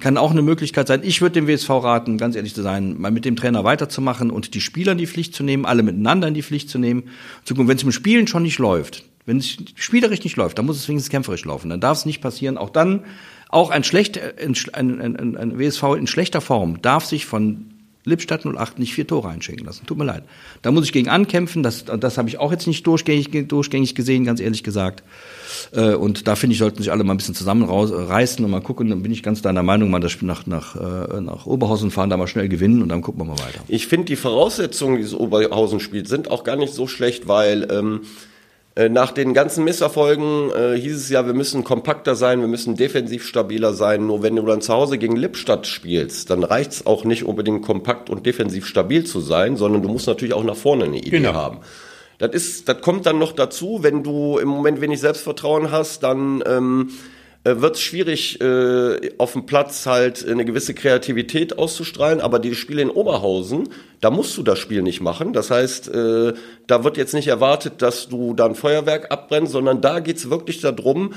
[0.00, 1.02] Kann auch eine Möglichkeit sein.
[1.04, 4.54] Ich würde dem WSV raten, ganz ehrlich zu sein, mal mit dem Trainer weiterzumachen und
[4.54, 7.04] die Spieler in die Pflicht zu nehmen, alle miteinander in die Pflicht zu nehmen.
[7.46, 10.88] Wenn es im Spielen schon nicht läuft, wenn es spielerisch nicht läuft, dann muss es
[10.88, 11.70] wenigstens kämpferisch laufen.
[11.70, 12.58] Dann darf es nicht passieren.
[12.58, 13.04] Auch dann,
[13.52, 17.66] auch ein, schlecht, ein, ein, ein, WSV in schlechter Form darf sich von
[18.04, 19.86] Lippstadt 08 nicht vier Tore einschenken lassen.
[19.86, 20.24] Tut mir leid.
[20.62, 21.62] Da muss ich gegen ankämpfen.
[21.62, 25.04] Das, das habe ich auch jetzt nicht durchgängig, durchgängig gesehen, ganz ehrlich gesagt.
[25.72, 28.88] Äh, und da finde ich, sollten sich alle mal ein bisschen zusammenreißen und mal gucken.
[28.88, 32.10] Dann bin ich ganz deiner Meinung, mal das Spiel nach, nach, äh, nach Oberhausen fahren,
[32.10, 33.60] da mal schnell gewinnen und dann gucken wir mal weiter.
[33.68, 37.68] Ich finde die Voraussetzungen, die das Oberhausen spielt, sind auch gar nicht so schlecht, weil
[37.70, 38.31] ähm, äh,
[38.88, 43.26] nach den ganzen Misserfolgen äh, hieß es ja, wir müssen kompakter sein, wir müssen defensiv
[43.26, 44.06] stabiler sein.
[44.06, 47.62] Nur wenn du dann zu Hause gegen Lippstadt spielst, dann reicht es auch nicht unbedingt
[47.62, 51.10] kompakt und defensiv stabil zu sein, sondern du musst natürlich auch nach vorne eine Idee
[51.10, 51.34] genau.
[51.34, 51.58] haben.
[52.16, 56.42] Das ist, das kommt dann noch dazu, wenn du im Moment wenig Selbstvertrauen hast, dann
[56.46, 56.90] ähm,
[57.44, 62.20] äh, wird es schwierig, äh, auf dem Platz halt eine gewisse Kreativität auszustrahlen.
[62.20, 63.68] Aber die Spiele in Oberhausen,
[64.00, 65.32] da musst du das Spiel nicht machen.
[65.32, 66.34] Das heißt, äh,
[66.66, 70.60] da wird jetzt nicht erwartet, dass du da ein Feuerwerk abbrennst, sondern da geht's wirklich
[70.60, 71.14] darum,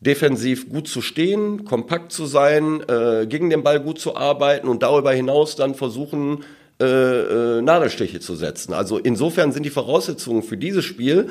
[0.00, 4.82] defensiv gut zu stehen, kompakt zu sein, äh, gegen den Ball gut zu arbeiten und
[4.82, 6.44] darüber hinaus dann versuchen,
[6.80, 8.74] äh, äh, Nadelstiche zu setzen.
[8.74, 11.30] Also insofern sind die Voraussetzungen für dieses Spiel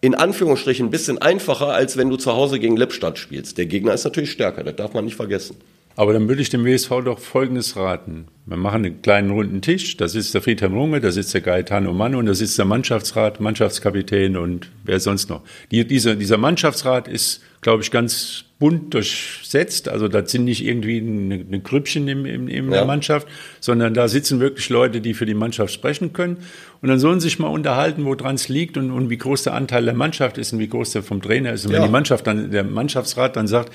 [0.00, 3.58] in Anführungsstrichen ein bisschen einfacher, als wenn du zu Hause gegen Lippstadt spielst.
[3.58, 5.56] Der Gegner ist natürlich stärker, das darf man nicht vergessen.
[5.98, 8.26] Aber dann würde ich dem WSV doch Folgendes raten.
[8.44, 11.94] Wir machen einen kleinen runden Tisch, da sitzt der Friedhelm Runge, da sitzt der Gaetano
[11.94, 15.42] Mann und da sitzt der Mannschaftsrat, Mannschaftskapitän und wer sonst noch.
[15.70, 19.88] Die, dieser, dieser Mannschaftsrat ist, glaube ich, ganz bunt durchsetzt.
[19.88, 22.78] Also das sind nicht irgendwie eine, eine Grüppchen in, in, in ja.
[22.78, 23.28] der Mannschaft,
[23.60, 26.38] sondern da sitzen wirklich Leute, die für die Mannschaft sprechen können.
[26.80, 29.54] Und dann sollen sie sich mal unterhalten, woran es liegt und, und wie groß der
[29.54, 31.66] Anteil der Mannschaft ist und wie groß der vom Trainer ist.
[31.66, 31.78] Und ja.
[31.78, 33.72] wenn die Mannschaft dann, der Mannschaftsrat dann sagt,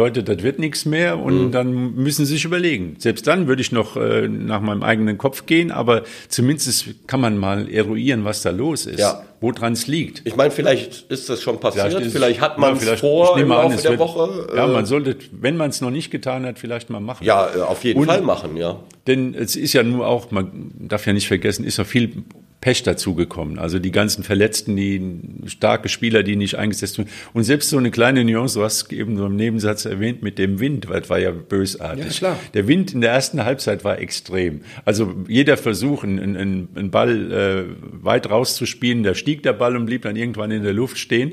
[0.00, 1.52] Leute, das wird nichts mehr und mhm.
[1.52, 2.96] dann müssen sie sich überlegen.
[2.98, 7.36] Selbst dann würde ich noch äh, nach meinem eigenen Kopf gehen, aber zumindest kann man
[7.36, 9.22] mal eruieren, was da los ist, ja.
[9.42, 10.22] woran es liegt.
[10.24, 13.48] Ich meine, vielleicht ist das schon passiert, vielleicht, ist, vielleicht hat man es vor im
[13.48, 14.48] Laufe an, der wird, Woche.
[14.50, 17.24] Äh, ja, man sollte, wenn man es noch nicht getan hat, vielleicht mal machen.
[17.24, 18.80] Ja, äh, auf jeden und, Fall machen, ja.
[19.06, 22.24] Denn es ist ja nur auch, man darf ja nicht vergessen, ist ja viel
[22.60, 23.58] Pech dazugekommen.
[23.58, 25.00] Also die ganzen Verletzten, die
[25.46, 27.08] starke Spieler, die nicht eingesetzt wurden.
[27.32, 30.60] Und selbst so eine kleine Nuance, du hast eben so im Nebensatz erwähnt, mit dem
[30.60, 32.04] Wind, weil das war ja bösartig.
[32.04, 32.38] Ja, klar.
[32.52, 34.60] Der Wind in der ersten Halbzeit war extrem.
[34.84, 39.86] Also jeder Versuch, einen, einen, einen Ball äh, weit rauszuspielen, da stieg der Ball und
[39.86, 41.32] blieb dann irgendwann in der Luft stehen.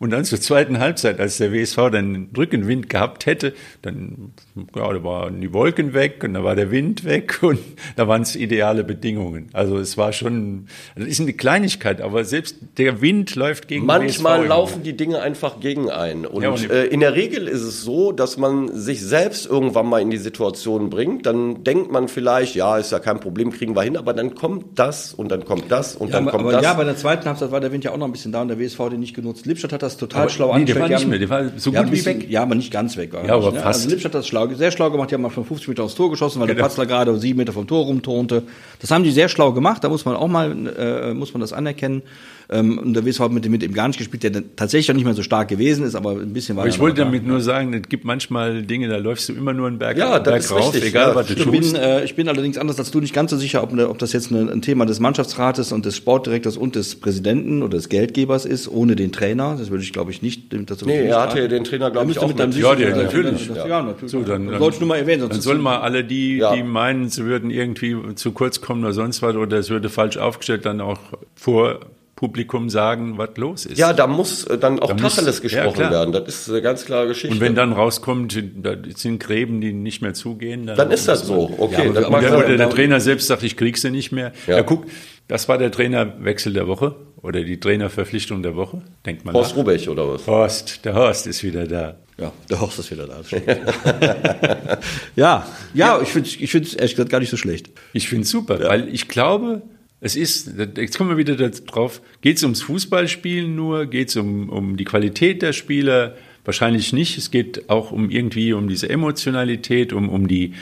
[0.00, 4.32] Und dann zur zweiten Halbzeit, als der WSV dann Rückenwind gehabt hätte, dann
[4.74, 7.58] ja, da waren die Wolken weg und da war der Wind weg und
[7.96, 9.48] da waren es ideale Bedingungen.
[9.52, 14.46] Also es war schon, das ist eine Kleinigkeit, aber selbst der Wind läuft gegen Manchmal
[14.46, 16.26] laufen die Dinge einfach gegen einen.
[16.26, 19.86] Und, ja, und äh, in der Regel ist es so, dass man sich selbst irgendwann
[19.86, 21.26] mal in die Situation bringt.
[21.26, 24.78] Dann denkt man vielleicht, ja, ist ja kein Problem, kriegen wir hin, aber dann kommt
[24.78, 26.62] das und dann kommt das und ja, dann aber, kommt aber das.
[26.62, 28.48] Ja, bei der zweiten Halbzeit war der Wind ja auch noch ein bisschen da und
[28.48, 29.44] der WSV hat den nicht genutzt.
[29.46, 30.76] Lippstadt hat das total aber schlau nee, angestellt.
[30.76, 32.30] Der war nicht mehr, der war so ja, gut bisschen, wie weg.
[32.30, 33.12] Ja, aber nicht ganz weg.
[33.12, 33.60] ja, aber ne?
[33.60, 33.80] fast.
[33.80, 35.10] Also Lippstadt hat das schlau, sehr schlau gemacht.
[35.10, 36.58] Die haben mal von 50 Meter aufs Tor geschossen, weil genau.
[36.58, 38.42] der Patzler gerade sieben Meter vom Tor rumturnte.
[38.80, 39.82] Das haben die sehr schlau gemacht.
[39.84, 42.02] Da muss man auch mal, äh, muss man das anerkennen.
[42.50, 44.94] Ähm, und der WSV hat mit dem, mit dem gar nicht gespielt, der tatsächlich auch
[44.94, 47.28] nicht mehr so stark gewesen ist, aber ein bisschen war aber Ich wollte damit da.
[47.28, 50.50] nur sagen, es gibt manchmal Dinge, da läufst du immer nur einen Berg, ja, Berg
[50.50, 51.14] rauf, richtig, egal ja.
[51.14, 51.72] was du ich tust.
[51.74, 54.14] Bin, äh, ich bin allerdings anders als du nicht ganz so sicher, ob, ob das
[54.14, 58.46] jetzt eine, ein Thema des Mannschaftsrates und des Sportdirektors und des Präsidenten oder des Geldgebers
[58.46, 59.56] ist, ohne den Trainer.
[59.58, 60.50] Das würde ich, glaube ich, nicht.
[60.70, 62.38] Das nee, er hatte ja den Trainer, glaube ich, auch mit.
[62.38, 63.46] Ja, ja, natürlich.
[63.48, 64.10] Ja, ja natürlich.
[64.10, 65.28] So, dann, dann, sollst du mal erwähnen.
[65.28, 69.20] Dann sollen mal alle die, die meinen, sie würden irgendwie zu kurz kommen oder sonst
[69.20, 70.98] was oder es würde falsch aufgestellt, dann auch
[71.34, 71.80] vor
[72.18, 73.78] Publikum sagen, was los ist.
[73.78, 76.12] Ja, da muss äh, dann auch da Tacheles gesprochen ja, werden.
[76.12, 77.32] Das ist eine ganz klare Geschichte.
[77.32, 81.28] Und wenn dann rauskommt, da sind Gräben, die nicht mehr zugehen, dann, dann ist das
[81.28, 81.54] so.
[81.56, 81.86] Okay.
[81.86, 84.32] Ja, dann der, oder der Trainer selbst sagt, ich krieg sie nicht mehr.
[84.48, 84.56] Ja.
[84.56, 84.86] ja, guck,
[85.28, 88.82] das war der Trainerwechsel der Woche oder die Trainerverpflichtung der Woche.
[89.06, 89.58] Denkt man Horst nach.
[89.58, 90.26] Rubech oder was?
[90.26, 91.98] Horst, der Horst ist wieder da.
[92.18, 93.20] Ja, der Horst ist wieder da.
[95.14, 97.70] ja, ja, ich finde es ich find's ehrlich gesagt gar nicht so schlecht.
[97.92, 99.62] Ich finde es super, weil ich glaube,
[100.00, 104.48] es ist, jetzt kommen wir wieder drauf, geht es ums Fußballspielen nur, geht es um,
[104.48, 106.16] um die Qualität der Spieler?
[106.44, 107.18] Wahrscheinlich nicht.
[107.18, 110.54] Es geht auch um irgendwie um diese Emotionalität, um, um die,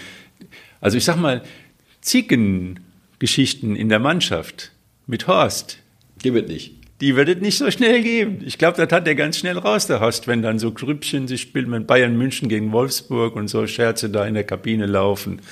[0.81, 1.43] also ich sag mal,
[2.01, 4.73] Zickengeschichten in der Mannschaft
[5.07, 5.79] mit Horst.
[6.25, 6.75] Die wird nicht.
[7.03, 8.39] Die wird es nicht so schnell geben.
[8.47, 11.43] Ich glaube, das hat er ganz schnell raus, der Horst, wenn dann so Grüppchen sich
[11.43, 15.43] spielt mit Bayern München gegen Wolfsburg und so Scherze da in der Kabine laufen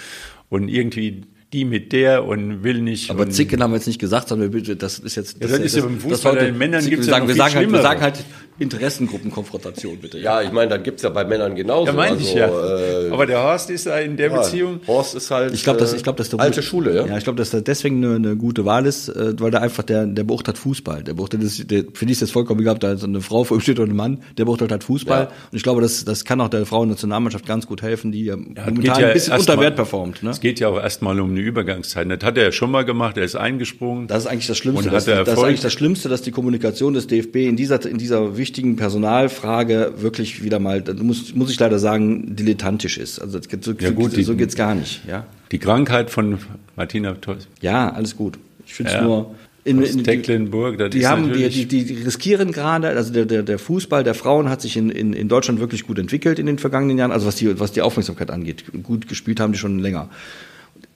[0.49, 3.11] und irgendwie die mit der und will nicht.
[3.11, 5.43] Aber Zicken haben wir jetzt nicht gesagt, sondern das ist jetzt.
[5.43, 7.37] Das, ja, das ist ja beim Fußball, bei den Männern gibt es ja noch wir,
[7.37, 8.25] sagen halt, wir sagen halt
[8.57, 10.19] Interessengruppenkonfrontation, bitte.
[10.21, 11.87] Ja, ich meine, dann gibt es ja bei Männern genauso.
[11.87, 12.47] Ja, meine also, ich ja.
[12.47, 14.81] Äh, Aber der Horst ist da in der ja, Beziehung.
[14.87, 15.53] Horst ist halt.
[15.55, 17.05] Ich glaube, dass, ich glaube, dass der alte Schule, ja.
[17.05, 19.83] Ja, ich glaube, dass der deswegen eine, eine gute Wahl ist, äh, weil der einfach
[19.83, 21.03] der, der beurteilt Fußball.
[21.03, 23.61] Der beurteilt, der, für die ist das vollkommen egal, ob da eine Frau vor ihm
[23.61, 25.23] steht oder ein Mann, der beurteilt halt Fußball.
[25.23, 25.27] Ja.
[25.51, 29.01] Und ich glaube, das, das kann auch der Frauennationalmannschaft ganz gut helfen, die ja, momentan
[29.01, 30.23] ja ein bisschen unter Wert performt.
[30.23, 30.31] Ne?
[30.31, 32.09] Es geht ja auch erstmal um eine Übergangszeit.
[32.09, 34.07] Das hat er ja schon mal gemacht, er ist eingesprungen.
[34.07, 34.91] Das ist eigentlich das Schlimmste.
[34.91, 38.37] Das, das, ist eigentlich das Schlimmste, dass die Kommunikation des DFB in dieser, in dieser
[38.45, 43.19] wichtigen Personalfrage wirklich wieder mal, muss, muss ich leider sagen, dilettantisch ist.
[43.19, 45.01] Also so, ja, gut, so, so geht's gar nicht.
[45.09, 45.27] Ja?
[45.51, 46.39] Die Krankheit von
[46.77, 47.49] Martina Toss.
[47.63, 48.39] Ja, alles gut.
[48.67, 49.03] Ich finde es ja.
[49.03, 49.35] nur.
[49.65, 53.43] In, in, Tecklenburg, das die ist haben, die, die, die riskieren gerade, also der, der,
[53.43, 56.59] der Fußball der Frauen hat sich in, in, in Deutschland wirklich gut entwickelt in den
[56.59, 58.65] vergangenen Jahren, also was die, was die Aufmerksamkeit angeht.
[58.83, 60.11] Gut gespielt haben die schon länger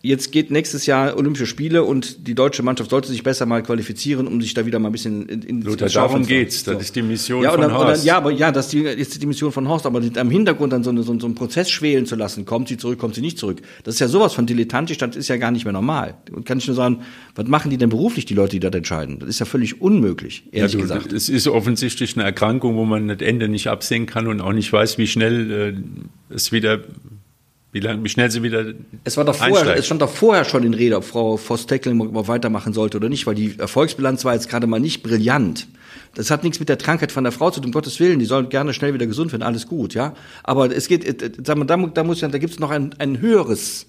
[0.03, 4.27] jetzt geht nächstes Jahr Olympische Spiele und die deutsche Mannschaft sollte sich besser mal qualifizieren,
[4.27, 6.65] um sich da wieder mal ein bisschen in, in Lothar, darum geht's.
[6.65, 6.81] Das so.
[6.81, 8.01] ist die Mission ja, von dann, Horst.
[8.01, 10.91] Dann, ja, aber ja, das ist die Mission von Horst, aber am Hintergrund dann so,
[10.91, 13.61] eine, so, so einen Prozess schwelen zu lassen, kommt sie zurück, kommt sie nicht zurück.
[13.85, 16.15] Das ist ja sowas von dilettantisch, das ist ja gar nicht mehr normal.
[16.33, 17.01] Und kann ich nur sagen,
[17.35, 19.19] was machen die denn beruflich, die Leute, die das entscheiden?
[19.19, 21.13] Das ist ja völlig unmöglich, ehrlich ja, du, gesagt.
[21.13, 24.73] Es ist offensichtlich eine Erkrankung, wo man das Ende nicht absehen kann und auch nicht
[24.73, 25.51] weiß, wie schnell
[26.31, 26.81] äh, es wieder
[27.79, 28.73] wie, lang, wie schnell sie wieder.
[29.05, 32.73] Es war doch vorher, es stand doch vorher schon in Rede, ob Frau Voss-Teckling weitermachen
[32.73, 35.69] sollte oder nicht, weil die Erfolgsbilanz war jetzt gerade mal nicht brillant.
[36.15, 38.19] Das hat nichts mit der Krankheit von der Frau zu tun, um Gottes Willen.
[38.19, 40.15] Die soll gerne schnell wieder gesund werden, alles gut, ja.
[40.43, 43.21] Aber es geht, äh, sag mal, da, da muss ja, da gibt's noch ein, ein
[43.21, 43.87] höheres,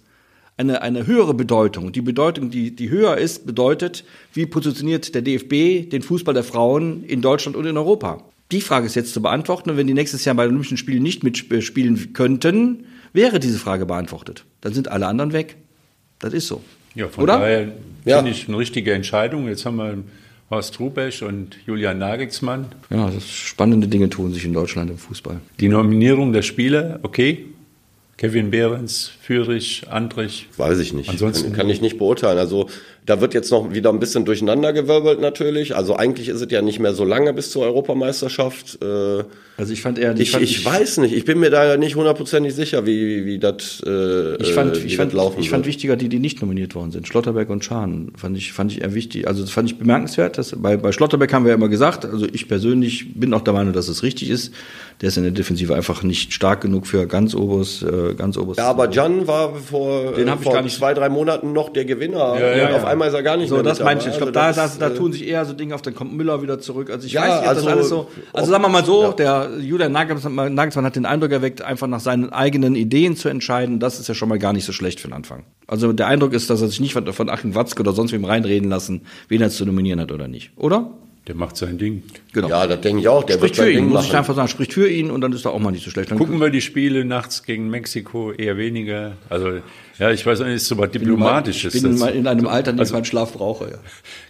[0.57, 1.91] eine, eine höhere Bedeutung.
[1.91, 7.03] Die Bedeutung, die, die höher ist, bedeutet, wie positioniert der DFB den Fußball der Frauen
[7.05, 8.23] in Deutschland und in Europa?
[8.51, 9.71] Die Frage ist jetzt zu beantworten.
[9.71, 13.85] Und wenn die nächstes Jahr bei den Olympischen Spielen nicht mitspielen könnten, wäre diese Frage
[13.85, 14.45] beantwortet.
[14.61, 15.57] Dann sind alle anderen weg.
[16.19, 16.61] Das ist so.
[16.95, 17.39] Ja, von Oder?
[17.39, 17.67] daher
[18.05, 18.17] ja.
[18.17, 19.47] finde ich eine richtige Entscheidung.
[19.47, 20.03] Jetzt haben wir
[20.49, 22.65] Horst Rubesch und Julian Nagelsmann.
[22.89, 25.39] Ja, spannende Dinge tun sich in Deutschland im Fußball.
[25.59, 27.45] Die Nominierung der Spieler, okay.
[28.19, 30.49] Kevin Behrens, Fürich, Andrich.
[30.57, 31.09] Weiß ich nicht.
[31.09, 32.37] Ansonsten kann, kann ich nicht beurteilen.
[32.37, 32.67] Also
[33.05, 35.73] da wird jetzt noch wieder ein bisschen durcheinandergewirbelt natürlich.
[35.73, 38.77] Also eigentlich ist es ja nicht mehr so lange bis zur Europameisterschaft.
[38.83, 39.23] Äh,
[39.55, 41.95] also ich fand eher, ich, fand, ich, ich, weiß nicht, ich bin mir da nicht
[41.95, 46.09] hundertprozentig sicher, wie, wie das äh, ich fand, ich fand, laufen Ich fand wichtiger, die,
[46.09, 47.07] die nicht nominiert worden sind.
[47.07, 49.29] Schlotterberg und Schahn fand ich, fand ich eher wichtig.
[49.29, 50.37] Also das fand ich bemerkenswert.
[50.37, 53.53] Dass, bei, bei Schlotterberg haben wir ja immer gesagt, also ich persönlich bin auch der
[53.53, 54.53] Meinung, dass es richtig ist.
[55.01, 58.57] Der ist in der Defensive einfach nicht stark genug für ganz oberes, äh, ganz oberes.
[58.57, 62.37] Ja, aber Jan war vor, Den vor gar nicht zwei, drei Monaten noch der Gewinner.
[62.37, 64.07] Ja, ja, und auf einmal ist er gar nicht so, mehr das meine ich.
[64.07, 66.59] Ich glaube, da, da, da, tun sich eher so Dinge auf, dann kommt Müller wieder
[66.59, 66.89] zurück.
[66.89, 68.07] Also ich ja, weiß nicht, ob also, das alles so.
[68.33, 72.01] Also sagen wir mal so, der Julian Nagelsmann, Nagelsmann hat den Eindruck erweckt, einfach nach
[72.01, 73.79] seinen eigenen Ideen zu entscheiden.
[73.79, 75.43] Das ist ja schon mal gar nicht so schlecht für den Anfang.
[75.65, 78.69] Also der Eindruck ist, dass er sich nicht von Achim Watzke oder sonst wem reinreden
[78.69, 80.51] lassen, wen er zu nominieren hat oder nicht.
[80.57, 80.91] Oder?
[81.29, 82.01] Der macht sein Ding.
[82.33, 82.49] Genau.
[82.49, 83.23] Ja, das denke ich auch.
[83.23, 84.47] Der spricht für ihn, Ding muss ich einfach sagen.
[84.47, 86.09] Spricht für ihn und dann ist er auch mal nicht so schlecht.
[86.09, 89.11] Dann Gucken wir die Spiele nachts gegen Mexiko eher weniger.
[89.29, 89.59] Also
[89.99, 91.75] ja, ich weiß nicht, ist so was Diplomatisches.
[91.75, 93.69] Ich bin mal in einem Alter, in dem also, ich meinen Schlaf brauche.
[93.69, 93.77] Ja.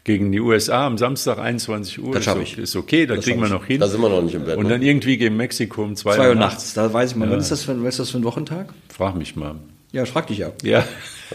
[0.04, 2.14] Gegen die USA am Samstag 21 Uhr.
[2.14, 2.58] Das schaffe ich.
[2.58, 3.80] Ist okay, da das kriegen wir noch hin.
[3.80, 4.58] Da sind wir noch nicht im Bett.
[4.58, 4.72] Und ne?
[4.72, 6.74] dann irgendwie gegen Mexiko um 2 Uhr nachts.
[6.74, 7.32] Da weiß ich mal, ja.
[7.32, 8.74] wann ist das, für, was ist das für ein Wochentag?
[8.90, 9.56] Frag mich mal.
[9.92, 10.52] Ja, ich frag dich ja.
[10.64, 10.84] Ja.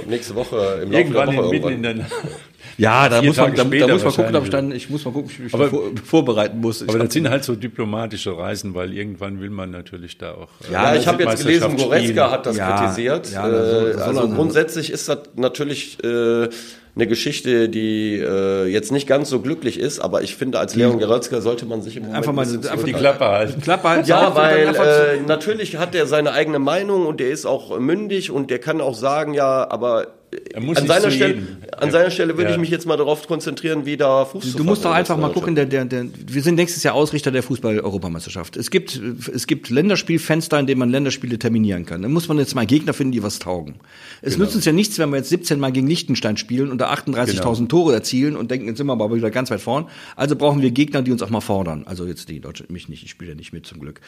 [0.06, 1.94] Nächste Woche im Laufe irgendwann der Woche mitten in der
[2.76, 5.12] Ja, da muss, man, da, da, muss man gucken, ob ich dann, ich muss mal
[5.12, 6.82] gucken, ob ich mich aber, vor, vorbereiten muss.
[6.82, 10.48] Ich aber das sind halt so diplomatische Reisen, weil irgendwann will man natürlich da auch.
[10.68, 13.30] Äh, ja, ja ich habe jetzt gelesen, Goretzka hat das ja, kritisiert.
[13.32, 16.48] Ja, äh, also grundsätzlich ist das natürlich äh,
[16.96, 21.00] eine Geschichte, die äh, jetzt nicht ganz so glücklich ist, aber ich finde, als Leon
[21.00, 23.60] Goretzka sollte man sich im Moment einfach mal ein einfach die Klappe halten.
[23.60, 24.08] Klappe halten.
[24.08, 28.50] Ja, weil äh, natürlich hat er seine eigene Meinung und der ist auch mündig und
[28.50, 30.06] der kann auch sagen, ja, aber
[30.54, 31.42] an seiner, Stelle,
[31.76, 32.54] an seiner Stelle würde ja.
[32.54, 35.54] ich mich jetzt mal darauf konzentrieren, wie da Fuß Du musst doch einfach mal gucken,
[35.54, 38.56] der, der, der, wir sind nächstes Jahr Ausrichter der Fußball-Europameisterschaft.
[38.56, 39.00] Es gibt,
[39.32, 42.02] es gibt Länderspielfenster, in denen man Länderspiele terminieren kann.
[42.02, 43.76] Dann muss man jetzt mal Gegner finden, die was taugen.
[44.22, 44.44] Es genau.
[44.44, 47.32] nützt uns ja nichts, wenn wir jetzt 17 Mal gegen Liechtenstein spielen und da 38.000
[47.32, 47.66] genau.
[47.66, 49.86] Tore erzielen und denken, jetzt sind wir aber wieder ganz weit vorn.
[50.16, 51.84] Also brauchen wir Gegner, die uns auch mal fordern.
[51.86, 54.00] Also jetzt die Deutschen, mich nicht, ich spiele ja nicht mit zum Glück.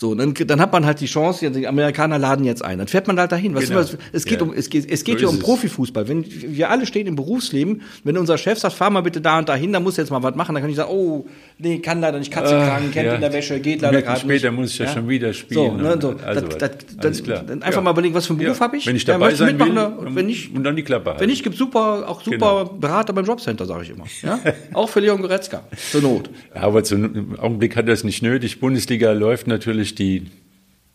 [0.00, 2.78] So, dann, dann hat man halt die Chance, die Amerikaner laden jetzt ein.
[2.78, 3.54] Dann fährt man halt dahin.
[3.54, 3.80] Was genau.
[3.80, 4.46] immer, es geht ja.
[4.46, 6.08] um, es geht, es geht so hier um Profifußball.
[6.08, 9.50] Wenn wir alle stehen im Berufsleben, wenn unser Chef sagt, fahr mal bitte da und
[9.50, 11.26] dahin, dann muss jetzt mal was machen, dann kann ich sagen, oh,
[11.58, 13.14] nee, kann leider nicht, Katze krank, äh, kennt ja.
[13.16, 14.40] in der Wäsche, geht leider gerade nicht.
[14.40, 15.76] Später muss ich ja, ja, schon wieder spielen.
[15.76, 16.16] So, ne, so.
[16.24, 18.86] Also, das, das, dann, dann einfach mal überlegen, was für einen Beruf habe ich?
[18.86, 21.20] Wenn ich dabei sein will, und wenn nicht, und dann die Klappe halten.
[21.20, 22.64] Wenn nicht, gibt super, auch super genau.
[22.64, 24.04] Berater beim Jobcenter, sage ich immer.
[24.22, 24.40] Ja?
[24.72, 26.30] auch für Leon Goretzka, zur Not.
[26.54, 28.60] aber zum Augenblick hat er es nicht nötig.
[28.60, 30.26] Bundesliga läuft natürlich die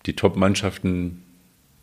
[0.05, 1.21] die Top-Mannschaften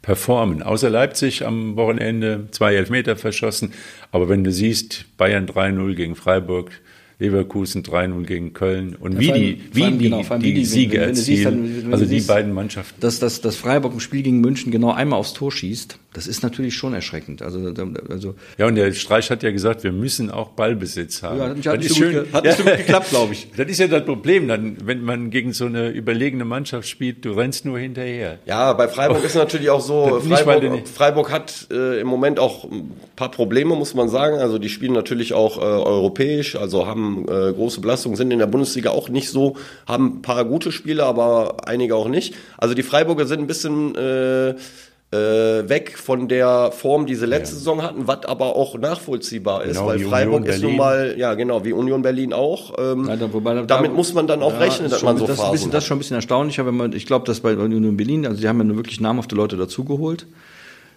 [0.00, 0.62] performen.
[0.62, 3.72] Außer Leipzig am Wochenende zwei Elfmeter verschossen.
[4.10, 6.72] Aber wenn du siehst, Bayern 3-0 gegen Freiburg,
[7.18, 10.98] Leverkusen 3-0 gegen Köln und ja, wie, die, wie, allem, genau, die, die, die, Siege
[10.98, 11.44] erzielen, siehst,
[11.84, 13.00] dann, also die siehst, beiden Mannschaften.
[13.00, 16.42] Dass, dass, dass Freiburg im Spiel gegen München genau einmal aufs Tor schießt, das ist
[16.42, 17.40] natürlich schon erschreckend.
[17.40, 17.72] Also,
[18.10, 21.38] also ja, und der Streich hat ja gesagt, wir müssen auch Ballbesitz haben.
[21.38, 23.48] Ja, das hat, nicht so, schön, hat nicht so gut geklappt, glaube ich.
[23.56, 27.32] Das ist ja das Problem, dann, wenn man gegen so eine überlegene Mannschaft spielt, du
[27.32, 28.38] rennst nur hinterher.
[28.44, 29.26] Ja, bei Freiburg oh.
[29.26, 33.94] ist natürlich auch so, Freiburg, Freiburg hat äh, im Moment auch ein paar Probleme, muss
[33.94, 34.36] man sagen.
[34.36, 38.46] Also die spielen natürlich auch äh, europäisch, also haben äh, große Belastungen, sind in der
[38.46, 42.34] Bundesliga auch nicht so, haben ein paar gute Spiele, aber einige auch nicht.
[42.58, 43.96] Also die Freiburger sind ein bisschen...
[45.12, 47.58] Äh, weg von der Form, die sie letzte ja.
[47.58, 51.66] Saison hatten, was aber auch nachvollziehbar ist, genau, weil Freiburg ist nun mal, ja genau,
[51.66, 52.72] wie Union Berlin auch.
[52.78, 55.36] Ähm, ja, wobei, damit da, muss man dann auch ja, rechnen, dass man so das
[55.36, 57.94] Phasen bisschen, Das ist schon ein bisschen erstaunlicher, wenn man, ich glaube, dass bei Union
[57.94, 60.26] Berlin, also die haben ja wirklich namhafte Leute dazugeholt.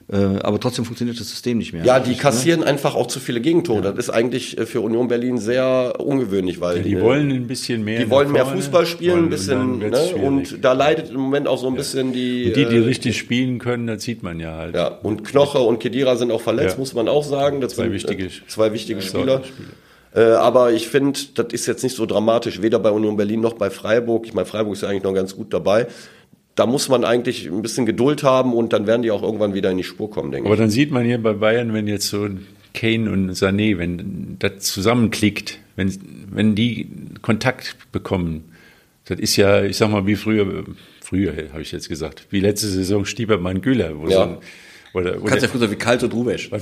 [0.07, 1.83] Äh, aber trotzdem funktioniert das System nicht mehr.
[1.83, 2.17] Ja, die ne?
[2.17, 2.67] kassieren ne?
[2.67, 3.85] einfach auch zu viele Gegentore.
[3.85, 3.91] Ja.
[3.91, 7.47] Das ist eigentlich äh, für Union Berlin sehr ungewöhnlich, weil ja, die, die, wollen ein
[7.47, 7.99] bisschen mehr.
[7.99, 10.15] Die wollen mehr Fußball spielen, ein bisschen, ne?
[10.15, 11.77] und da leidet im Moment auch so ein ja.
[11.77, 12.47] bisschen die.
[12.47, 14.75] Und die, die äh, richtig spielen können, das sieht man ja halt.
[14.75, 17.59] Ja, und Knoche und Kedira sind auch verletzt, muss man auch sagen.
[17.59, 19.41] Das zwei sind, wichtige, zwei wichtige Spieler.
[19.43, 20.39] Spieler.
[20.39, 23.71] aber ich finde, das ist jetzt nicht so dramatisch, weder bei Union Berlin noch bei
[23.71, 24.27] Freiburg.
[24.27, 25.87] Ich meine, Freiburg ist ja eigentlich noch ganz gut dabei
[26.55, 29.71] da muss man eigentlich ein bisschen Geduld haben und dann werden die auch irgendwann wieder
[29.71, 30.51] in die Spur kommen, denke ich.
[30.51, 32.29] Aber dann sieht man hier bei Bayern, wenn jetzt so
[32.73, 35.93] Kane und Sané, wenn das zusammenklickt, wenn,
[36.31, 36.89] wenn die
[37.21, 38.45] Kontakt bekommen,
[39.05, 40.63] das ist ja, ich sag mal, wie früher,
[41.01, 44.25] früher habe ich jetzt gesagt, wie letzte Saison Stiebermann Güller, wo ja.
[44.25, 44.37] so
[44.95, 46.49] oder, oder, Kannst ja früher wie Kalt und Rubesch.
[46.53, 46.61] Oder,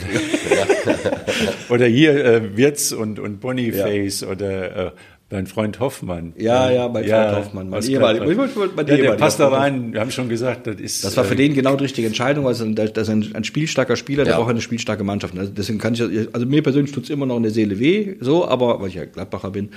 [1.69, 4.27] oder hier äh, Wirtz und, und Boniface ja.
[4.27, 4.91] oder äh,
[5.34, 6.34] Dein Freund Hoffmann.
[6.38, 7.69] Ja, ja, mein Ja, Freund Hoffmann.
[7.72, 9.91] Mein ehemaliger- mein- mein Ja, der passt da rein.
[9.91, 11.04] Wir haben schon gesagt, das ist.
[11.04, 13.96] Das war für äh, den genau die richtige Entscheidung, weil das ist ein, ein spielstarker
[13.96, 14.39] Spieler, der Ja.
[14.39, 15.36] braucht eine spielstarke Mannschaft.
[15.38, 16.02] Also deswegen kann ich,
[16.34, 19.06] also mir persönlich tut's immer noch in der Seele weh, so, aber, weil ich ja
[19.06, 19.69] Gladbacher bin.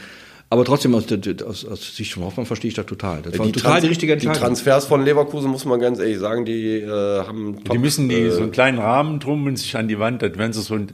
[0.49, 3.21] Aber trotzdem aus, der, aus, aus Sicht von Hoffmann verstehe ich das total.
[3.23, 4.49] Das war total Trans- die richtige die Entscheidung.
[4.49, 8.15] Transfers von Leverkusen, muss man ganz ehrlich sagen, die äh, haben Die top, müssen die
[8.15, 10.75] äh, so einen kleinen Rahmen drum und sich an die Wand, das werden sie so
[10.75, 10.87] ein,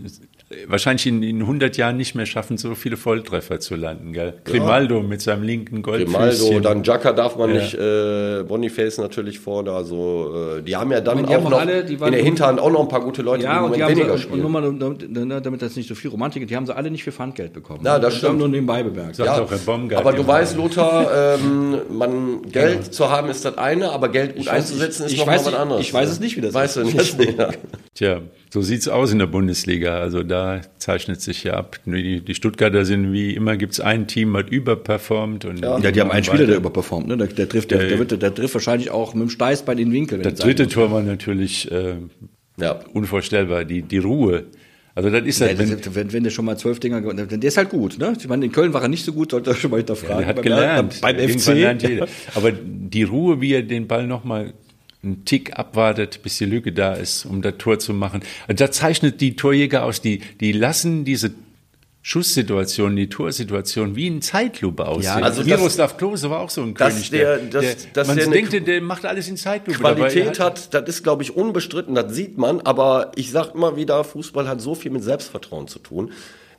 [0.66, 4.12] wahrscheinlich in, in 100 Jahren nicht mehr schaffen, so viele Volltreffer zu landen.
[4.12, 4.34] Gell?
[4.44, 6.62] Grimaldo mit seinem linken Grimaldo, Goldfüßchen.
[6.62, 7.60] dann Jacka darf man Ja.
[7.62, 11.84] nicht, äh, Boniface natürlich vorne, also äh, die haben ja dann die auch noch alle-
[11.84, 12.22] die waren in der.
[12.24, 14.12] Hinterhand auch noch ein paar gute Leute, Ja, die und im die Moment haben weniger
[14.14, 14.40] und spielen.
[14.40, 17.12] nur mal, damit das nicht so viel Romantik ist, die haben sie alle nicht für
[17.12, 17.80] Pfandgeld bekommen.
[17.84, 18.38] Ja, das haben stimmt.
[18.38, 19.18] nur nebenbei bemerkt.
[19.18, 24.08] Herr Baumgart aber du weißt, Lothar, ähm, man, Geld zu haben ist das eine, aber
[24.08, 25.80] Geld gut Ich weiß- einzusetzen ich- ist ich noch weiß mal was anderes.
[25.82, 26.92] ich weiß es nicht, wie das weißt ist.
[26.92, 27.16] du nicht.
[27.38, 27.48] Ja.
[27.94, 28.20] Tja,
[28.52, 29.98] so sieht's aus in der Bundesliga.
[30.00, 31.78] Also da zeichnet sich ja ab.
[31.86, 35.46] Die, die Stuttgarter sind wie immer, gibt's ein Team, hat überperformt.
[35.46, 36.56] Und Ja, die haben einen Spieler, der weiter.
[36.58, 37.08] überperformt.
[37.08, 37.16] Ne?
[37.16, 39.74] Der, der, trifft, der, Ja, der, wird, der trifft wahrscheinlich auch mit dem Steiß bei
[39.74, 40.18] den Winkel.
[40.18, 40.66] wenn Das dritte.
[40.68, 41.94] Tor war natürlich äh,
[42.60, 42.78] ja.
[42.92, 44.44] unvorstellbar, die, die Ruhe.
[44.94, 47.38] Also das ist Ja, halt, wenn, das- wenn, wenn der schon mal zwölf Dinger, ge-
[47.38, 47.98] der ist halt gut.
[47.98, 48.12] Ne?
[48.18, 50.18] Ich meine, in Köln war er nicht so gut, sollte er schon mal hinterfragen.
[50.18, 50.98] der hat Beim- gelernt.
[51.00, 52.08] Beim Irgendwann FC.
[52.34, 54.52] Aber die Ruhe, wie er den Ball nochmal
[55.04, 58.20] einen Tick abwartet, bis die Lücke da ist, um das Tor zu machen.
[58.48, 60.00] Da zeichnet die Torjäger aus.
[60.00, 61.32] Die, die lassen diese
[62.04, 65.04] Schusssituation, die Torsituation wie in Zeitlupe aussehen.
[65.04, 67.10] Ja, also also das- Miroslav Klose war auch so ein dass König.
[67.10, 69.78] der- dass- dass man der denkt, der macht alles in Zeitlupe.
[69.78, 74.02] Qualität hat, das ist, glaube ich, unbestritten, das sieht man, aber ich sag immer wieder,
[74.04, 76.10] Fußball hat so viel mit Selbstvertrauen zu tun.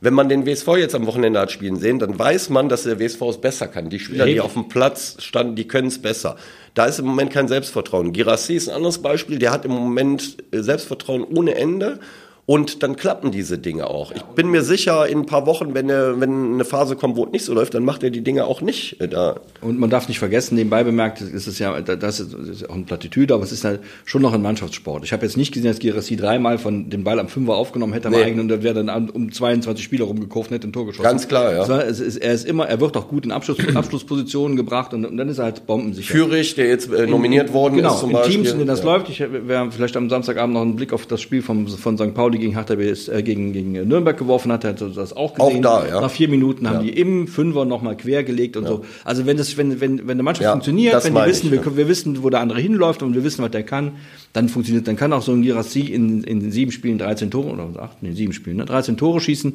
[0.04, 3.00] Wenn man den WSV jetzt am Wochenende hat spielen sehen, dann weiß man, dass der
[3.00, 3.90] WSV es besser kann.
[3.90, 6.36] Die Spieler, die auf dem Platz standen, die können es besser.
[6.74, 8.12] Da ist im Moment kein Selbstvertrauen.
[8.12, 12.02] Girassi ist ein anderes Beispiel, der hat im Moment äh, Selbstvertrauen ohne Ende.
[12.46, 14.12] Und dann klappen diese Dinge auch.
[14.12, 17.24] Ich bin mir sicher, in ein paar Wochen, wenn, er, wenn eine Phase kommt, wo
[17.26, 19.38] es nicht so läuft, dann macht er die Dinge auch nicht äh, da.
[19.62, 23.34] Und man darf nicht vergessen, nebenbei bemerkt, ist es ja, das ist, auch eine Plattitüde,
[23.34, 25.06] aber es ist ja schon noch ein Mannschaftssport.
[25.06, 28.10] Ich habe jetzt nicht gesehen, dass Girassi dreimal von den Ball am Fünfer aufgenommen hätte
[28.10, 28.24] am Nee.
[28.24, 31.04] eigenen und da wäre dann an- um 22 Spieler rumgekauft und hätte ein Tor geschossen.
[31.04, 31.70] Ganz klar, ja.
[31.70, 35.16] War, ist, er ist immer, er wird auch gut in Abschluss, Abschlusspositionen gebracht und, und
[35.16, 36.12] dann ist er halt bombensicher.
[36.14, 38.34] Führig, der jetzt äh, nominiert worden genau, ist zum in Beispiel.
[38.36, 38.86] Teams, in denen das Ja.
[38.86, 39.08] läuft.
[39.08, 42.14] Ich wäre vielleicht am Samstagabend noch einen Blick auf das Spiel vom, von St.
[42.14, 45.66] Pauli gegen Hertha äh, gegen, gegen Nürnberg geworfen hat, hat das auch gesehen.
[45.66, 46.02] Auch da, ja.
[46.02, 48.86] Nach vier Minuten haben die im Fünfer nochmal quer gelegt und so.
[49.04, 51.60] Also wenn das, wenn, wenn, wenn eine Mannschaft Ja, funktioniert, wenn die wissen, ich, wir,
[51.60, 51.78] ja.
[51.78, 53.94] wir wissen, wo der andere hinläuft und wir wissen, was der kann,
[54.34, 57.82] dann funktioniert, dann kann auch so ein Girassi in, in sieben Spielen 13 Tore oder
[57.82, 59.54] acht, nee, sieben Spielen, ne, 13 Tore schießen.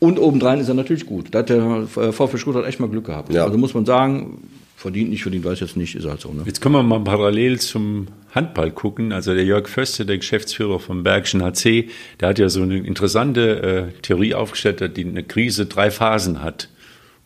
[0.00, 1.28] Und obendrein ist er natürlich gut.
[1.32, 3.32] Da hat der äh, VfB Stuttgart echt mal Glück gehabt.
[3.32, 3.44] Ja.
[3.44, 4.38] Also muss man sagen,
[4.78, 6.32] verdient, nicht verdient, weiß jetzt nicht, ist halt so.
[6.32, 6.44] Ne?
[6.46, 9.12] Jetzt können wir mal parallel zum Handball gucken.
[9.12, 13.90] Also der Jörg Föste, der Geschäftsführer vom Bergischen HC, der hat ja so eine interessante
[13.96, 16.68] äh, Theorie aufgestellt, die eine Krise drei Phasen hat.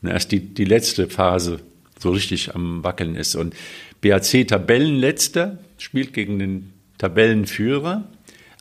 [0.01, 1.61] Und erst die, die letzte Phase
[1.99, 3.35] so richtig am Wackeln ist.
[3.37, 3.55] Und
[4.01, 8.09] BAC Tabellenletzter spielt gegen den Tabellenführer,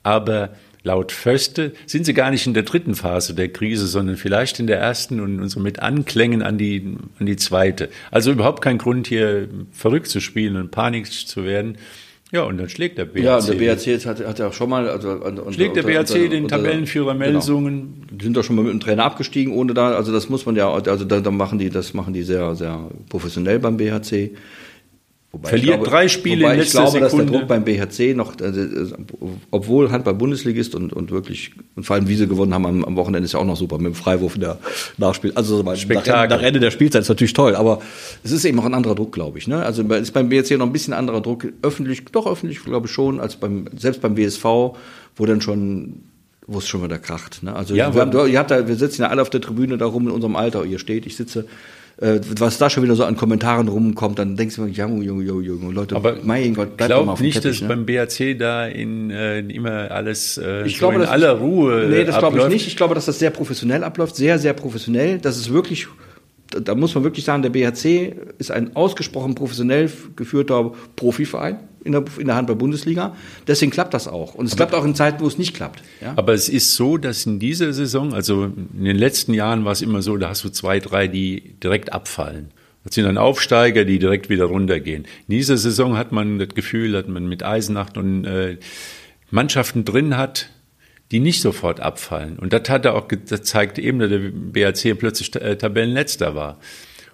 [0.04, 0.49] aber
[0.84, 4.67] laut Föste sind sie gar nicht in der dritten Phase der Krise, sondern vielleicht in
[4.67, 7.89] der ersten und, so mit Anklängen an die, an die zweite.
[8.10, 11.78] Also überhaupt kein Grund hier verrückt zu spielen und panisch zu werden.
[12.34, 13.24] Ja, und dann schlägt der BAC.
[13.24, 14.88] Ja, der BRC jetzt hat, hat ja auch schon mal.
[14.89, 18.08] Also, unter, Schlägt der BAC unter- den unter- Tabellenführer Melsungen.
[18.10, 20.56] Die sind doch schon mal mit dem Trainer abgestiegen, ohne da, also das muss man
[20.56, 24.32] ja, also da, da machen die, das machen die sehr, sehr professionell beim BHC.
[25.34, 27.39] Wobei Verliert drei Spiele wobei in ich letzter glaube, dass der Sekunde.
[27.39, 28.96] Druck beim BHC noch, also,
[29.50, 32.98] obwohl Handball Bundesligist und, und wirklich, und vor allem wie sie gewonnen haben am, am
[32.98, 34.60] Wochenende ist ja auch noch super mit dem Freiwurf in der
[34.98, 35.32] Nachspiel.
[35.36, 36.36] Also nach, Spektakel.
[36.36, 37.82] nach Ende der Spielzeit ist natürlich toll, aber
[38.26, 39.48] es ist eben auch ein anderer Druck, glaube ich.
[39.48, 39.63] Ne?
[39.63, 43.22] Also ist beim BHC noch ein bisschen anderer Druck, öffentlich, doch öffentlich, glaube ich schon,
[43.22, 46.04] als beim, selbst beim WSV, wo dann schon
[46.46, 47.44] wo es schon wieder kracht.
[47.44, 47.56] Ne?
[47.56, 49.86] Also Ja, wir, haben, ihr habt da, wir sitzen ja alle auf der Tribüne da
[49.86, 51.46] rum in unserem Alter, ihr steht, ich sitze.
[51.97, 55.23] Äh, was da schon wieder so an Kommentaren rumkommt, dann denkst du mir, Junge, Junge,
[55.23, 57.75] Junge, Junge, Leute, Aber mein Gott, bleibt doch mal glaub auf nicht, Teppich, dass ne?
[57.75, 62.04] beim BAC da in äh, immer alles äh, Ich so glaube, in aller Ruhe Nee,
[62.04, 62.67] das glaube ich nicht.
[62.67, 65.19] Ich glaube, dass das sehr professionell abläuft, sehr, sehr professionell.
[65.19, 65.88] Das ist wirklich,
[66.49, 72.04] da- muss man wirklich sagen, der BHC ist ein ausgesprochen professionell geführter Profiverein in der,
[72.20, 73.15] in der Handball-Bundesliga.
[73.48, 74.36] Deswegen klappt das auch.
[74.36, 75.82] Und es klappt auch in Zeiten, wo es nicht klappt.
[76.02, 76.13] Ja?
[76.15, 78.46] Aber es ist so, dass in dieser Saison, also
[78.78, 81.94] in den letzten Jahren war es immer so, da hast du zwei, drei, die direkt
[81.94, 82.52] abfallen.
[82.84, 85.04] Das sind dann Aufsteiger, die direkt wieder runtergehen.
[85.28, 88.58] In dieser Saison hat man das Gefühl, dass man mit Eisenacht und äh,
[89.30, 90.50] Mannschaften drin hat,
[91.12, 92.39] die nicht sofort abfallen.
[92.39, 96.36] Und das hat er auch, ge- das zeigt eben, dass der BAC plötzlich äh, Tabellenletzter
[96.36, 96.58] war.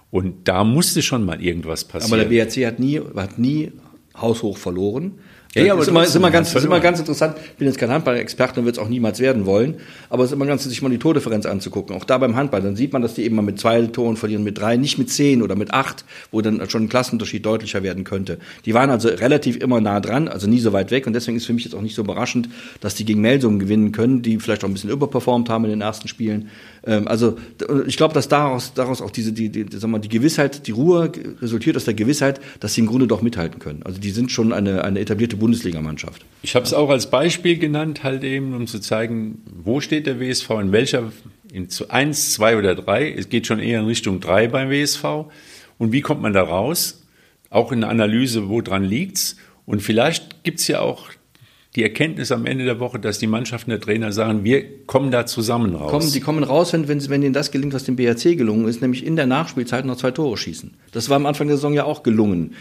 [0.10, 2.30] Und da musste schon mal irgendwas Aber passieren.
[2.30, 3.72] der BHC hat nie, hat nie
[4.20, 5.20] haushoch verloren.
[5.57, 7.36] Ja, ja aber ist immer, ist immer ganz, ist immer ganz interessant.
[7.38, 9.76] Ich bin jetzt kein Handball-Experte und wird es auch niemals werden wollen.
[10.09, 11.95] Aber es ist immer ganz sich mal die Tordifferenz anzugucken.
[11.95, 14.43] Auch da beim Handball, dann sieht man, dass die eben mal mit zwei Toren verlieren,
[14.43, 18.03] mit drei, nicht mit zehn oder mit acht, wo dann schon ein Klassenunterschied deutlicher werden
[18.03, 18.38] könnte.
[18.65, 21.07] Die waren also relativ immer nah dran, also nie so weit weg.
[21.07, 22.49] Und deswegen ist für mich jetzt auch nicht so überraschend,
[22.82, 25.82] dass die gegen Melsungen gewinnen können, die vielleicht auch ein bisschen überperformt haben in den
[25.82, 26.49] ersten Spielen.
[26.88, 27.38] Ähm, also
[27.86, 31.12] ich glaube, dass daraus, daraus auch diese, die, die, sag mal, die Gewissheit, die Ruhe
[31.42, 33.84] resultiert aus der Gewissheit, dass sie im Grunde doch mithalten können.
[33.84, 36.26] Also die sind schon eine, eine etablierte Bundesligamannschaft.
[36.42, 40.20] Ich habe es auch als Beispiel genannt, halt eben, um zu zeigen, wo steht der
[40.20, 41.12] WSV, in welcher,
[41.52, 43.12] in eins, zwei oder drei.
[43.12, 45.04] Es geht schon eher in Richtung drei beim WSV.
[45.78, 47.04] Und wie kommt man da raus?
[47.50, 49.36] Auch in der Analyse, wo dran liegt's?
[49.66, 51.10] Und vielleicht gibt's ja auch
[51.78, 55.28] die Erkenntnis am Ende der Woche, dass die Mannschaften der Trainer sagen, wir kommen da
[55.28, 55.92] zusammen raus.
[55.92, 58.82] Kommen, die kommen raus, wenn, wenn, wenn ihnen das gelingt, was dem BRC gelungen ist,
[58.82, 60.72] nämlich in der Nachspielzeit noch zwei Tore schießen.
[60.98, 62.56] Das war am Anfang der Saison ja auch gelungen.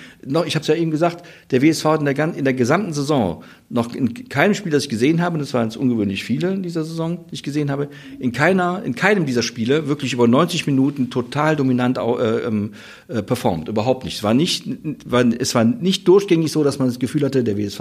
[0.44, 3.42] Ich habe es ja eben gesagt, der WSV hat in der, in der gesamten Saison
[3.70, 6.62] noch in keinem Spiel, das ich gesehen habe, und das waren jetzt ungewöhnlich viele in
[6.62, 7.88] dieser Saison, die ich gesehen habe,
[8.20, 12.74] in keiner, in keinem dieser Spiele wirklich über 90 Minuten total dominant äh, ähm,
[13.08, 13.68] äh, performt.
[13.68, 14.18] Überhaupt nicht.
[14.18, 14.66] Es war nicht,
[15.06, 17.80] war, es war nicht durchgängig so, dass man das Gefühl hatte, der WSV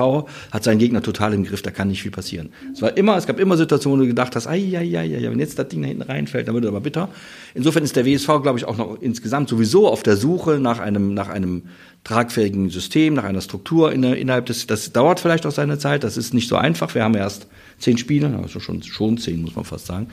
[0.51, 2.49] hat seinen Gegner total im Griff, da kann nicht viel passieren.
[2.73, 5.29] Es war immer, es gab immer Situationen, wo du gedacht hast, ai, ai, ai, ai,
[5.29, 7.09] wenn jetzt das Ding da hinten reinfällt, dann wird es aber bitter.
[7.53, 11.13] Insofern ist der WSV, glaube ich, auch noch insgesamt sowieso auf der Suche nach einem,
[11.13, 11.63] nach einem
[12.03, 16.33] tragfähigen System, nach einer Struktur innerhalb des, das dauert vielleicht auch seine Zeit, das ist
[16.33, 16.93] nicht so einfach.
[16.95, 17.47] Wir haben erst
[17.79, 20.07] zehn Spiele, also schon, schon zehn, muss man fast sagen.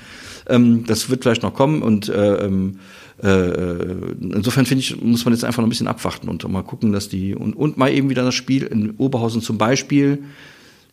[0.48, 2.78] Ähm, das wird vielleicht noch kommen und äh, ähm,
[3.22, 6.92] äh, insofern finde ich, muss man jetzt einfach noch ein bisschen abwarten und mal gucken,
[6.92, 10.24] dass die und, und mal eben wieder das Spiel in Oberhausen zum Beispiel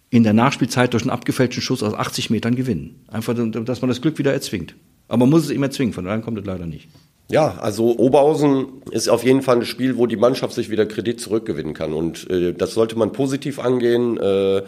[0.10, 3.04] in der Nachspielzeit durch einen abgefälschten Schuss aus 80 Metern gewinnen.
[3.08, 4.76] Einfach, dass man das Glück wieder erzwingt.
[5.08, 6.90] Aber man muss es immer erzwingen, von daher kommt es leider nicht.
[7.32, 11.22] Ja, also Oberhausen ist auf jeden Fall ein Spiel, wo die Mannschaft sich wieder Kredit
[11.22, 11.94] zurückgewinnen kann.
[11.94, 14.18] Und äh, das sollte man positiv angehen.
[14.18, 14.64] Äh,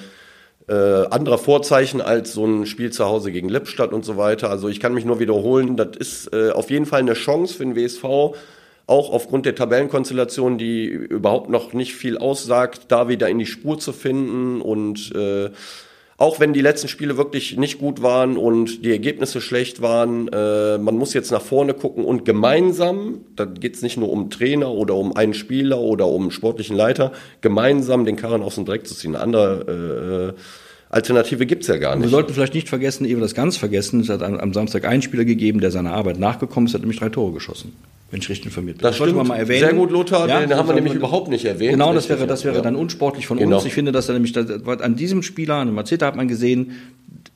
[0.68, 4.52] äh, anderer Vorzeichen als so ein Spiel zu Hause gegen Lippstadt und so weiter.
[4.52, 7.66] Also ich kann mich nur wiederholen, das ist äh, auf jeden Fall eine Chance für
[7.66, 8.04] den WSV,
[8.86, 13.80] auch aufgrund der Tabellenkonstellation, die überhaupt noch nicht viel aussagt, da wieder in die Spur
[13.80, 15.50] zu finden und äh,
[16.22, 20.78] auch wenn die letzten Spiele wirklich nicht gut waren und die Ergebnisse schlecht waren, äh,
[20.78, 24.70] man muss jetzt nach vorne gucken und gemeinsam, da geht es nicht nur um Trainer
[24.70, 27.12] oder um einen Spieler oder um einen sportlichen Leiter,
[27.42, 29.16] gemeinsam den Karren aus dem Dreck zu ziehen.
[29.16, 30.42] Eine andere äh,
[30.92, 32.04] Alternative gibt's ja gar nicht.
[32.04, 35.26] Wir sollten vielleicht nicht vergessen, eben das ganz vergessen, es hat am Samstag einen Spieler
[35.26, 37.74] gegeben, der seiner Arbeit nachgekommen ist, hat nämlich drei Tore geschossen
[38.12, 38.84] wenn ich richtig informiert bin.
[38.84, 39.62] Das, das sollte man mal erwähnen.
[39.62, 41.72] Sehr gut, Lothar, ja, den haben wir nämlich überhaupt nicht erwähnt.
[41.72, 42.62] Genau, das wäre, das wäre ja.
[42.62, 43.58] dann unsportlich von genau.
[43.58, 43.66] uns.
[43.66, 46.74] Ich finde, dass er nämlich, an diesem Spieler, an dem Mazeta hat man gesehen,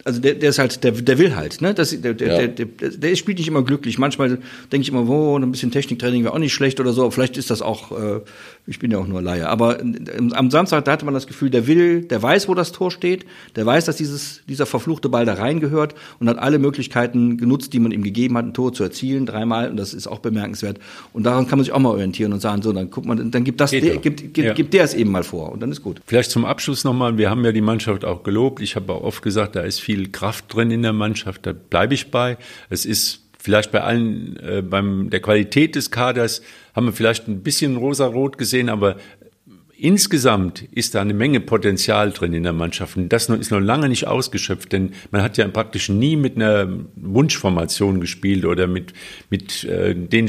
[0.03, 1.73] also der, der ist halt, der, der will halt, ne?
[1.73, 2.47] Das, der, der, ja.
[2.47, 3.97] der, der, der spielt nicht immer glücklich.
[3.97, 4.37] Manchmal
[4.71, 7.01] denke ich immer, wo, ein bisschen Techniktraining wäre auch nicht schlecht oder so.
[7.01, 8.21] Aber vielleicht ist das auch, äh,
[8.67, 9.47] ich bin ja auch nur Laie.
[9.47, 12.89] Aber am Samstag, da hatte man das Gefühl, der will, der weiß, wo das Tor
[12.89, 17.73] steht, der weiß, dass dieses, dieser verfluchte Ball da reingehört und hat alle Möglichkeiten genutzt,
[17.73, 19.69] die man ihm gegeben hat, ein Tor zu erzielen, dreimal.
[19.69, 20.79] Und das ist auch bemerkenswert.
[21.13, 23.43] Und daran kann man sich auch mal orientieren und sagen, so, dann guck mal, dann
[23.43, 24.53] gibt das, der, gibt, gibt, ja.
[24.53, 26.01] gibt der es eben mal vor und dann ist gut.
[26.05, 28.61] Vielleicht zum Abschluss nochmal, wir haben ja die Mannschaft auch gelobt.
[28.61, 31.93] Ich habe auch oft gesagt, da ist viel Kraft drin in der Mannschaft, da bleibe
[31.93, 32.37] ich bei.
[32.69, 36.41] Es ist vielleicht bei allen, äh, beim der Qualität des Kaders
[36.75, 38.97] haben wir vielleicht ein bisschen rosa-rot gesehen, aber
[39.77, 42.97] insgesamt ist da eine Menge Potenzial drin in der Mannschaft.
[42.97, 46.67] Und das ist noch lange nicht ausgeschöpft, denn man hat ja praktisch nie mit einer
[46.95, 48.93] Wunschformation gespielt oder mit,
[49.29, 50.27] mit äh, den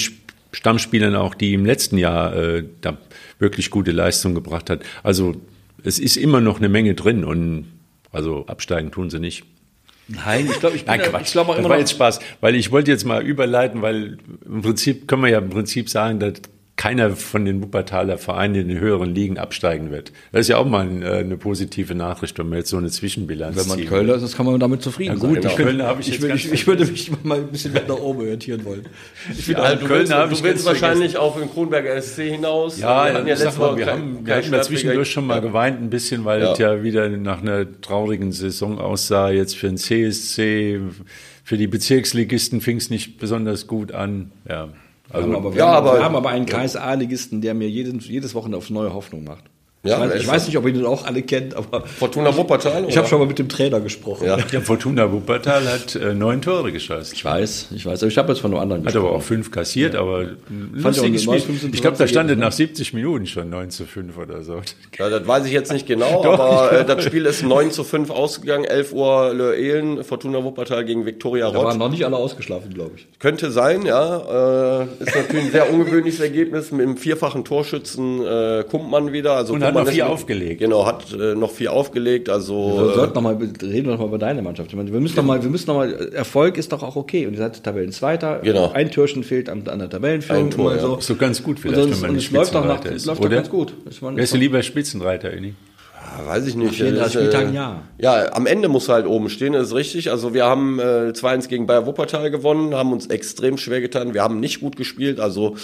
[0.53, 2.99] Stammspielern auch, die im letzten Jahr äh, da
[3.39, 4.83] wirklich gute Leistung gebracht hat.
[5.03, 5.37] Also
[5.83, 7.67] es ist immer noch eine Menge drin und
[8.13, 9.45] also absteigen tun sie nicht.
[10.09, 11.27] Nein, ich glaube, ich, Nein, Quatsch.
[11.27, 14.19] ich glaube auch immer das war jetzt Spaß, weil ich wollte jetzt mal überleiten, weil
[14.45, 16.35] im Prinzip können wir ja im Prinzip sagen, dass
[16.77, 20.13] keiner von den Wuppertaler Vereinen in den höheren Ligen absteigen wird.
[20.31, 23.57] Das ist ja auch mal äh, eine positive Nachricht, wenn man jetzt so eine Zwischenbilanz
[23.57, 23.89] Wenn man ziehen.
[23.89, 25.53] Kölner ist, das kann man damit zufrieden ja, gut, sein.
[25.57, 25.57] Genau.
[25.57, 28.85] Kölner ich, ich, ich, ich, würde mich mal ein bisschen weiter oben orientieren wollen.
[29.31, 32.79] Ich ja, du Kölner willst, du willst wahrscheinlich auf den Kronberger SC hinaus.
[32.79, 35.89] Ja, wir hatten ja letztes Mal, wir haben, wir haben dazwischendurch schon mal geweint ein
[35.89, 36.53] bisschen, weil ja.
[36.53, 39.31] es ja wieder nach einer traurigen Saison aussah.
[39.31, 40.81] Jetzt für den CSC,
[41.43, 44.31] für die Bezirksligisten fing es nicht besonders gut an.
[44.47, 44.69] Ja.
[45.11, 47.55] Also, wir, haben aber, wir, ja, haben, aber, wir haben aber einen Kreis A-Ligisten, der
[47.55, 49.45] mir jedes, jedes Wochenende aufs neue Hoffnung macht.
[49.87, 51.87] Ja, ich, weiß, ich weiß nicht, ob ihr den auch alle kennt, aber.
[51.87, 52.87] Fortuna Wuppertal?
[52.89, 54.27] Ich habe schon mal mit dem Trainer gesprochen.
[54.27, 57.13] Ja, ja Fortuna Wuppertal hat äh, neun Tore geschossen.
[57.15, 58.03] Ich weiß, ich weiß.
[58.03, 59.09] Aber ich habe jetzt von einem anderen Hat gesprochen.
[59.09, 60.01] aber auch fünf kassiert, ja.
[60.01, 60.27] aber
[60.73, 61.43] lustiges Spiel.
[61.73, 64.61] Ich glaube, da stand nach 70 Minuten schon 9 zu 5 oder so.
[64.99, 67.85] Ja, das weiß ich jetzt nicht genau, Doch, aber äh, das Spiel ist 9 zu
[67.85, 68.65] 5 ausgegangen.
[68.65, 71.57] 11 Uhr Löhlen, Fortuna Wuppertal gegen Viktoria Rott.
[71.57, 73.07] Da waren noch nicht alle ausgeschlafen, glaube ich.
[73.19, 74.83] Könnte sein, ja.
[74.83, 76.73] Äh, ist natürlich ein sehr ungewöhnliches Ergebnis.
[76.73, 79.35] Mit dem vierfachen Torschützen äh, kommt man wieder.
[79.35, 80.61] Also Und hat hat noch viel aufgelegt.
[80.61, 82.29] Genau, hat äh, noch viel aufgelegt.
[82.29, 84.71] Also wir sollten noch mal reden wir noch mal über deine Mannschaft.
[84.71, 85.93] Ich meine, wir müssen noch mal, wir müssen noch mal.
[86.13, 87.27] Erfolg ist doch auch okay.
[87.27, 88.41] Und ihr seid Tabellenzweiter.
[88.43, 88.73] Genau.
[88.73, 90.45] Ein Türchen fehlt an, an der Tabellenführung.
[90.45, 90.99] Ein Tor, und ja.
[90.99, 92.85] Ist so ganz gut vielleicht, Und, sonst, wenn man und nicht es läuft doch, nach,
[92.85, 93.75] ist, läuft doch ganz gut.
[93.85, 95.31] Wärst du lieber Spitzenreiter?
[96.07, 96.75] Ja, weiß ich nicht.
[96.75, 97.83] 34 Das, äh, Spieltagen, ja.
[97.99, 100.11] Ja, am Ende muss halt oben stehen, das ist richtig.
[100.11, 104.15] Also wir haben äh, 2-1 gegen Bayer Wuppertal gewonnen, haben uns extrem schwer getan.
[104.15, 105.21] Wir haben nicht gut gespielt.
[105.21, 105.57] Also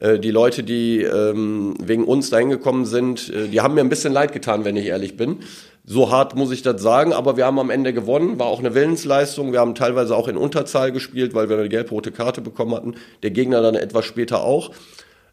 [0.00, 3.88] äh, die Leute, die ähm, wegen uns dahin gekommen sind, äh, die haben mir ein
[3.88, 5.38] bisschen leid getan, wenn ich ehrlich bin.
[5.84, 8.74] So hart muss ich das sagen, aber wir haben am Ende gewonnen, war auch eine
[8.74, 9.52] Willensleistung.
[9.52, 12.94] Wir haben teilweise auch in Unterzahl gespielt, weil wir eine gelb-rote Karte bekommen hatten.
[13.22, 14.70] Der Gegner dann etwas später auch.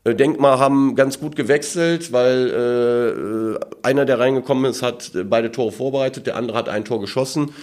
[0.04, 5.24] Äh, Denk mal, haben ganz gut gewechselt, weil äh, einer, der reingekommen ist, hat äh,
[5.24, 7.54] beide Tore vorbereitet, der andere hat ein Tor geschossen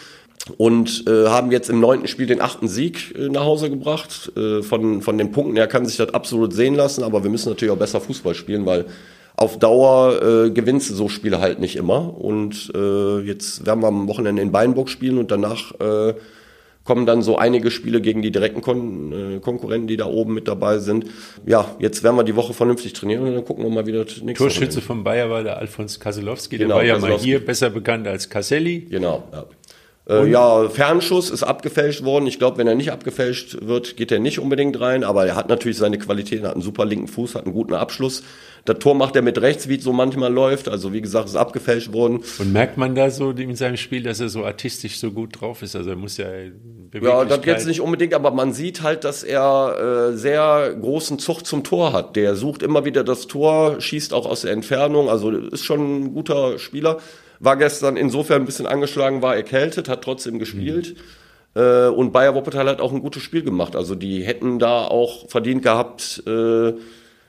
[0.59, 4.32] und äh, haben jetzt im neunten Spiel den achten Sieg äh, nach Hause gebracht.
[4.37, 7.49] Äh, von, von den Punkten her kann sich das absolut sehen lassen, aber wir müssen
[7.49, 8.87] natürlich auch besser Fußball spielen, weil
[9.37, 12.18] auf Dauer äh, gewinnst du so Spiele halt nicht immer.
[12.20, 16.14] Und äh, jetzt werden wir am Wochenende in Beinburg spielen und danach äh,
[16.85, 20.47] kommen dann so einige Spiele gegen die direkten Kon äh, Konkurrenten, die da oben mit
[20.47, 21.07] dabei sind.
[21.47, 24.20] Ja, jetzt werden wir die Woche vernünftig trainieren und dann gucken wir mal wieder das
[24.20, 26.59] nächste Torschütze von Bayer war der Alfons Kaselowski.
[26.59, 28.87] Genau, der war ja mal hier besser bekannt als Caselli.
[28.91, 29.47] Genau, ja.
[30.09, 32.27] Äh, ja, Fernschuss ist abgefälscht worden.
[32.27, 35.03] Ich glaube, wenn er nicht abgefälscht wird, geht er nicht unbedingt rein.
[35.03, 38.23] Aber er hat natürlich seine Qualitäten, hat einen super linken Fuß, hat einen guten Abschluss.
[38.67, 40.69] Das Tor macht er mit rechts, wie es so manchmal läuft.
[40.69, 42.23] Also wie gesagt, ist abgefälscht worden.
[42.39, 45.63] Und merkt man da so in seinem Spiel, dass er so artistisch so gut drauf
[45.63, 45.75] ist?
[45.75, 46.27] Also er muss ja
[47.01, 51.47] Ja, das jetzt nicht unbedingt, aber man sieht halt, dass er äh, sehr großen Zug
[51.47, 52.15] zum Tor hat.
[52.17, 56.15] Der sucht immer wieder das Tor, schießt auch aus der Entfernung, also ist schon ein
[56.15, 56.99] guter Spieler.
[57.41, 60.97] War gestern insofern ein bisschen angeschlagen, war erkältet, hat trotzdem gespielt.
[61.55, 63.76] Äh, und Bayer Wuppertal hat auch ein gutes Spiel gemacht.
[63.76, 66.72] Also die hätten da auch verdient gehabt, äh,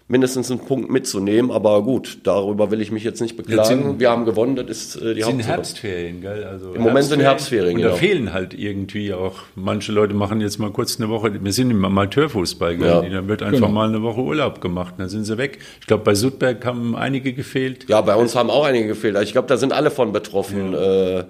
[0.07, 1.49] mindestens einen Punkt mitzunehmen.
[1.49, 3.65] Aber gut, darüber will ich mich jetzt nicht beklagen.
[3.83, 5.51] sind- Wir haben gewonnen, das ist äh, die sind Hauptsache.
[5.53, 6.43] Herbstferien, gell?
[6.43, 7.97] Also Im Moment sind Herbstferien, Und da genau.
[7.99, 11.83] fehlen halt irgendwie auch, manche Leute machen jetzt mal kurz eine Woche, wir sind im
[11.83, 12.87] Amateurfußball, gell?
[12.87, 13.01] Ja.
[13.21, 13.71] Da wird einfach Genau.
[13.71, 15.57] mal eine Woche Urlaub gemacht, dann sind sie weg.
[15.81, 17.89] Ich glaube, bei Sudberg haben einige gefehlt.
[17.89, 19.17] Ja, bei uns haben auch einige gefehlt.
[19.23, 20.73] Ich glaube, da sind alle von betroffen.
[20.75, 21.23] Äh,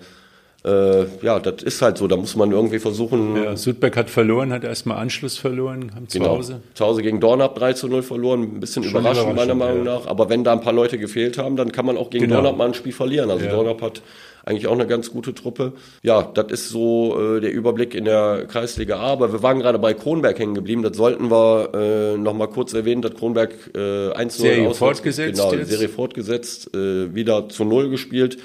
[0.66, 2.07] äh, ja, das ist halt so.
[2.07, 3.36] Da muss man irgendwie versuchen.
[3.43, 6.32] Ja, Sudberg hat verloren, hat erstmal Anschluss verloren, haben zu Genau.
[6.38, 6.61] Hause.
[6.74, 8.41] Zu Hause gegen Dornab 3 zu 0 verloren.
[8.43, 9.95] Ein bisschen überraschend, meiner Meinung ja.
[9.99, 10.07] nach.
[10.07, 12.38] Aber wenn da ein paar Leute gefehlt haben, dann kann man auch gegen Genau.
[12.41, 13.30] Dornab mal ein Spiel verlieren.
[13.30, 13.51] Also Ja.
[13.51, 14.01] Dornab hat
[14.43, 15.74] eigentlich auch eine ganz gute Truppe.
[16.03, 19.07] Ja, das ist so äh, der Überblick in der Kreisliga A.
[19.13, 20.84] Aber wir waren gerade bei Kronberg hängen geblieben.
[20.84, 25.39] Das sollten wir äh, noch mal kurz erwähnen, dass Kronberg äh, 1 Serie auswärts- fortgesetzt
[25.41, 25.70] Genau, jetzt.
[25.70, 28.38] Serie fortgesetzt, äh, wieder zu 0 gespielt.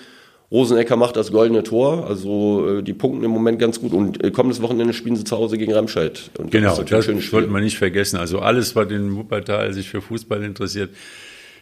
[0.52, 4.32] Rosenecker macht das goldene Tor, also äh, die punkten im Moment ganz gut und äh,
[4.32, 6.30] kommendes Wochenende spielen sie zu Hause gegen Remscheid.
[6.38, 8.16] Und Genau, das das sollte man nicht vergessen.
[8.16, 10.90] Also alles, was in Wuppertal sich für Fußball interessiert,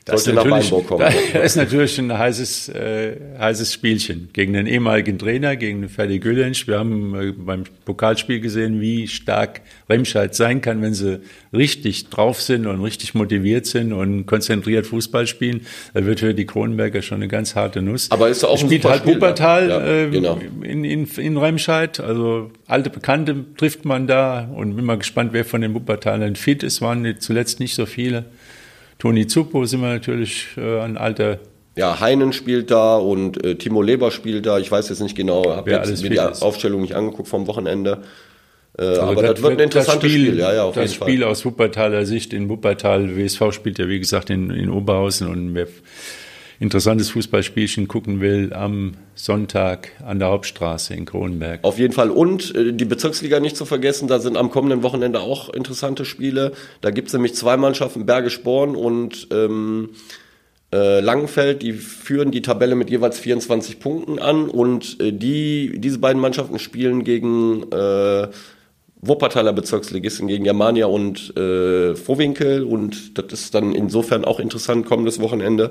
[0.09, 1.15] das Sollte ist, nach natürlich, Weinburg kommen.
[1.33, 6.19] das ist natürlich ein heißes, äh, heißes Spielchen gegen den ehemaligen Trainer, gegen den Ferdi
[6.19, 6.67] Gülensch.
[6.67, 11.21] Wir haben äh, beim Pokalspiel gesehen, wie stark Remscheid sein kann, wenn sie
[11.53, 15.67] richtig drauf sind und richtig motiviert sind und konzentriert Fußball spielen.
[15.95, 18.11] Das wird für die Kronenberger schon eine ganz harte Nuss.
[18.11, 20.05] Aber ist auch ein Spielt halt Spiel, Wuppertal ja.
[20.05, 20.41] Äh, genau.
[20.63, 22.01] in, in, in Remscheid.
[22.01, 26.63] Also alte Bekannte trifft man da und bin mal gespannt, wer von den Wuppertalern fit
[26.63, 26.81] ist.
[26.81, 28.27] Waren zuletzt nicht so viele.
[28.99, 31.39] Toni Zuppo sind wir natürlich äh, ein alter.
[31.77, 34.59] Ja, Heinen spielt da und äh, Timo Leber spielt da.
[34.59, 36.43] Ich weiß jetzt nicht genau, habe jetzt alles mir die ist.
[36.43, 38.03] Aufstellung nicht angeguckt vom Wochenende.
[38.77, 41.31] Äh, Also aber das, wird ein interessantes Spiel, Ja, ja, auf das jeden Spiel Fall.
[41.31, 43.17] aus Wuppertaler Sicht in Wuppertal.
[43.17, 45.69] WSV spielt ja, wie gesagt, in, in Oberhausen und wer
[46.61, 51.61] interessantes Fußballspielchen gucken will, am Sonntag an der Hauptstraße in Kronenberg.
[51.63, 52.11] Auf jeden Fall.
[52.11, 56.53] Und äh, die Bezirksliga nicht zu vergessen, da sind am kommenden Wochenende auch interessante Spiele.
[56.81, 59.91] Da gibt's nämlich zwei Mannschaften, Bergisch Born und ähm,
[60.73, 65.99] äh, Langenfeld, die führen die Tabelle mit jeweils 24 Punkten an und äh, die, diese
[65.99, 68.29] beiden Mannschaften spielen gegen äh,
[69.01, 75.21] Wuppertaler Bezirksligisten, gegen Germania und äh, Vohwinkel und das ist dann insofern auch interessant kommendes
[75.21, 75.71] Wochenende.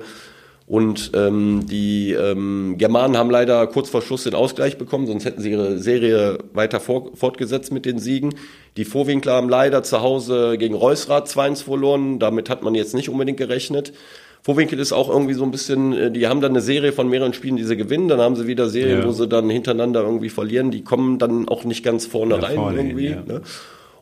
[0.68, 5.42] Und ähm, die ähm, Germanen haben leider kurz vor Schluss den Ausgleich bekommen, sonst hätten
[5.42, 8.36] sie ihre Serie weiter vor, fortgesetzt mit den Siegen.
[8.76, 13.08] Die Vorwinkler haben leider zu Hause gegen Reusrath 2-1 verloren, damit hat man jetzt nicht
[13.08, 13.94] unbedingt gerechnet.
[14.42, 17.34] Vorwinkel ist auch irgendwie so ein bisschen, äh, die haben dann eine Serie von mehreren
[17.34, 19.08] Spielen, die sie gewinnen, dann haben sie wieder Serien, Ja.
[19.08, 22.56] wo sie dann hintereinander irgendwie verlieren, die kommen dann auch nicht ganz vorne Ja, rein
[22.56, 23.08] vorne hin, irgendwie.
[23.08, 23.24] ja.
[23.26, 23.42] Ne?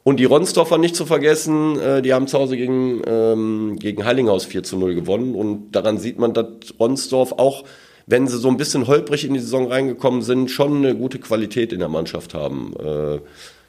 [0.08, 4.45] Und die Ronsdorfer nicht zu vergessen, äh, die haben zu Hause gegen, ähm, gegen Heilinghaus
[4.45, 5.34] 4 zu 0 gewonnen.
[5.34, 6.45] Und daran sieht man, dass
[6.80, 7.64] Ronsdorf auch,
[8.06, 11.74] wenn sie so ein bisschen holprig in die Saison reingekommen sind, schon eine gute Qualität
[11.74, 12.76] in der Mannschaft haben.
[12.80, 13.20] Äh,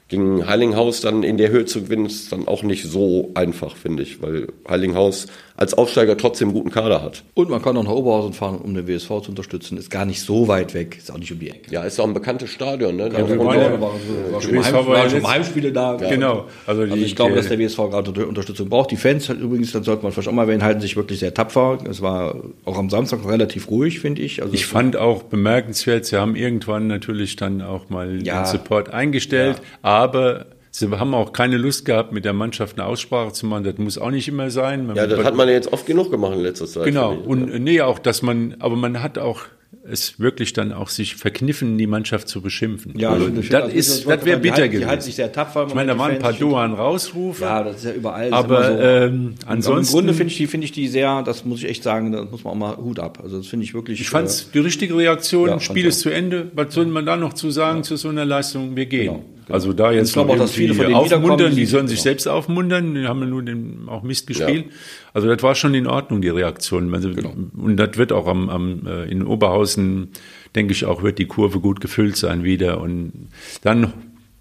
[0.09, 4.03] gegen Heilinghaus dann in der Höhe zu gewinnen, ist dann auch nicht so einfach, finde
[4.03, 5.27] ich, weil Heilinghaus
[5.57, 7.23] als Aufsteiger trotzdem einen guten Kader hat.
[7.33, 9.77] Und man kann auch nach Oberhausen fahren, um den WSV zu unterstützen.
[9.77, 11.71] Ist gar nicht so weit weg, ist auch nicht um die Ecke.
[11.71, 13.09] Ja, ist auch ein bekanntes Stadion, ne?
[13.11, 13.91] Ja, wir waren ja, war
[14.39, 15.97] schon, Heim, war schon Heimspiele da.
[15.99, 16.09] Ja.
[16.09, 16.45] Genau.
[16.67, 18.91] Also, die, also ich glaube, dass der WSV gerade Unterstützung braucht.
[18.91, 21.33] Die Fans halt übrigens, dann sollte man vielleicht auch mal erwähnen, halten sich wirklich sehr
[21.33, 21.79] tapfer.
[21.89, 24.43] Es war auch am Samstag relativ ruhig, finde ich.
[24.43, 28.43] Also ich fand auch bemerkenswert, sie haben irgendwann natürlich dann auch mal ja.
[28.43, 29.63] den Support eingestellt, ja.
[29.97, 33.63] Aber Sie haben auch keine Lust gehabt, mit der Mannschaft eine Aussprache zu machen.
[33.63, 34.85] Das muss auch nicht immer sein.
[34.85, 36.85] Man ja, das hat man ja jetzt oft genug gemacht in letzter Zeit.
[36.85, 37.15] Genau.
[37.15, 37.59] Und ja.
[37.59, 39.45] nee, auch, dass man, aber man hat auch
[39.89, 42.93] es wirklich dann auch sich verkniffen, die Mannschaft zu beschimpfen.
[42.97, 44.81] Ja, also, das, das, ist, das wäre bitter gewesen.
[44.81, 45.65] Die halten sich sehr tapfer.
[45.67, 47.43] Ich meine, da waren ein paar Doan rausrufe.
[47.43, 48.33] Ja, das ist ja überall.
[48.33, 48.83] Aber so.
[48.83, 49.95] ähm, ansonsten.
[49.95, 52.23] Im Grunde finde ich die, finde ich die sehr, das muss ich echt sagen, da
[52.23, 53.19] muss man auch mal Hut ab.
[53.23, 53.99] Also das finde ich wirklich.
[54.01, 55.49] Ich fand es äh, die richtige Reaktion.
[55.49, 56.51] Ja, Spiel ist zu Ende.
[56.53, 57.83] Was soll man da noch zu sagen ja.
[57.83, 58.75] zu so einer Leistung?
[58.75, 59.05] Wir gehen.
[59.05, 59.36] Genau.
[59.47, 59.55] Genau.
[59.55, 62.03] Also da jetzt ich glaube auch, dass viele von denen aufmuntern, die sollen sich genau.
[62.03, 64.65] selbst aufmuntern, die haben ja nur den, auch Mist gespielt.
[64.65, 64.71] Ja.
[65.13, 66.93] Also das war schon in Ordnung, die Reaktion.
[66.93, 67.33] Also, genau.
[67.55, 70.09] Und das wird auch am, am, äh, in Oberhausen,
[70.53, 72.81] denke ich auch, wird die Kurve gut gefüllt sein wieder.
[72.81, 73.29] Und
[73.61, 73.93] dann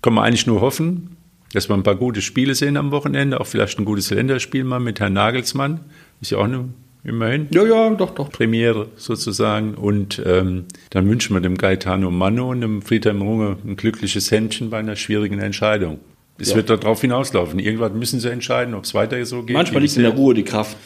[0.02, 1.16] kann man eigentlich nur hoffen,
[1.52, 4.80] dass wir ein paar gute Spiele sehen am Wochenende, auch vielleicht ein gutes Länderspiel mal
[4.80, 5.80] mit Herrn Nagelsmann.
[6.20, 6.68] Ist ja auch eine
[7.06, 7.48] immerhin.
[7.50, 8.30] Ja, ja, doch, doch.
[8.30, 9.74] Premiere sozusagen.
[9.74, 14.70] Und ähm, dann wünschen wir dem Gaetano Manno und dem Friedhelm Runge ein glückliches Händchen
[14.70, 16.00] bei einer schwierigen Entscheidung.
[16.38, 16.56] Es ja.
[16.56, 17.58] wird darauf hinauslaufen.
[17.58, 19.54] Irgendwann müssen sie entscheiden, ob es weiter so geht.
[19.54, 20.76] Manchmal liegt in der Ruhe die Kraft.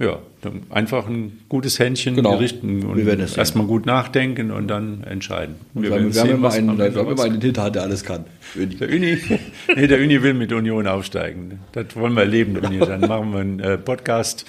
[0.00, 0.20] Ja,
[0.70, 2.36] einfach ein gutes Händchen genau.
[2.36, 3.04] richten und
[3.36, 5.56] erstmal gut nachdenken und dann entscheiden.
[5.74, 8.24] Und wir, wir, wir haben immer einen, wir haben immer einen Hinterhand, der alles kann.
[8.54, 9.18] Der Uni,
[9.76, 11.58] nee, der Uni will mit Union aufsteigen.
[11.72, 12.78] Das wollen wir erleben, Uni.
[12.78, 14.46] Dann machen wir einen äh, Podcast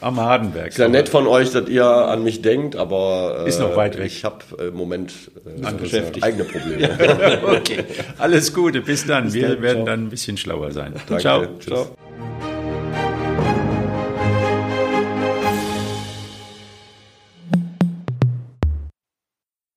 [0.00, 0.68] am Hardenberg.
[0.68, 3.98] Ist ja nett von euch, dass ihr an mich denkt, aber äh, ist noch weit
[3.98, 4.06] weg.
[4.06, 5.12] Ich habe äh, im Moment
[5.46, 7.38] äh, eigene Probleme.
[7.58, 7.84] okay,
[8.18, 9.24] alles Gute, bis dann.
[9.24, 9.86] Bis Wir dann, werden ciao.
[9.86, 10.94] dann ein bisschen schlauer sein.
[11.08, 11.22] Danke.
[11.22, 11.46] Ciao.
[11.60, 11.96] Ciao.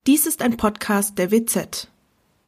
[0.07, 1.87] Dies ist ein Podcast der WZ.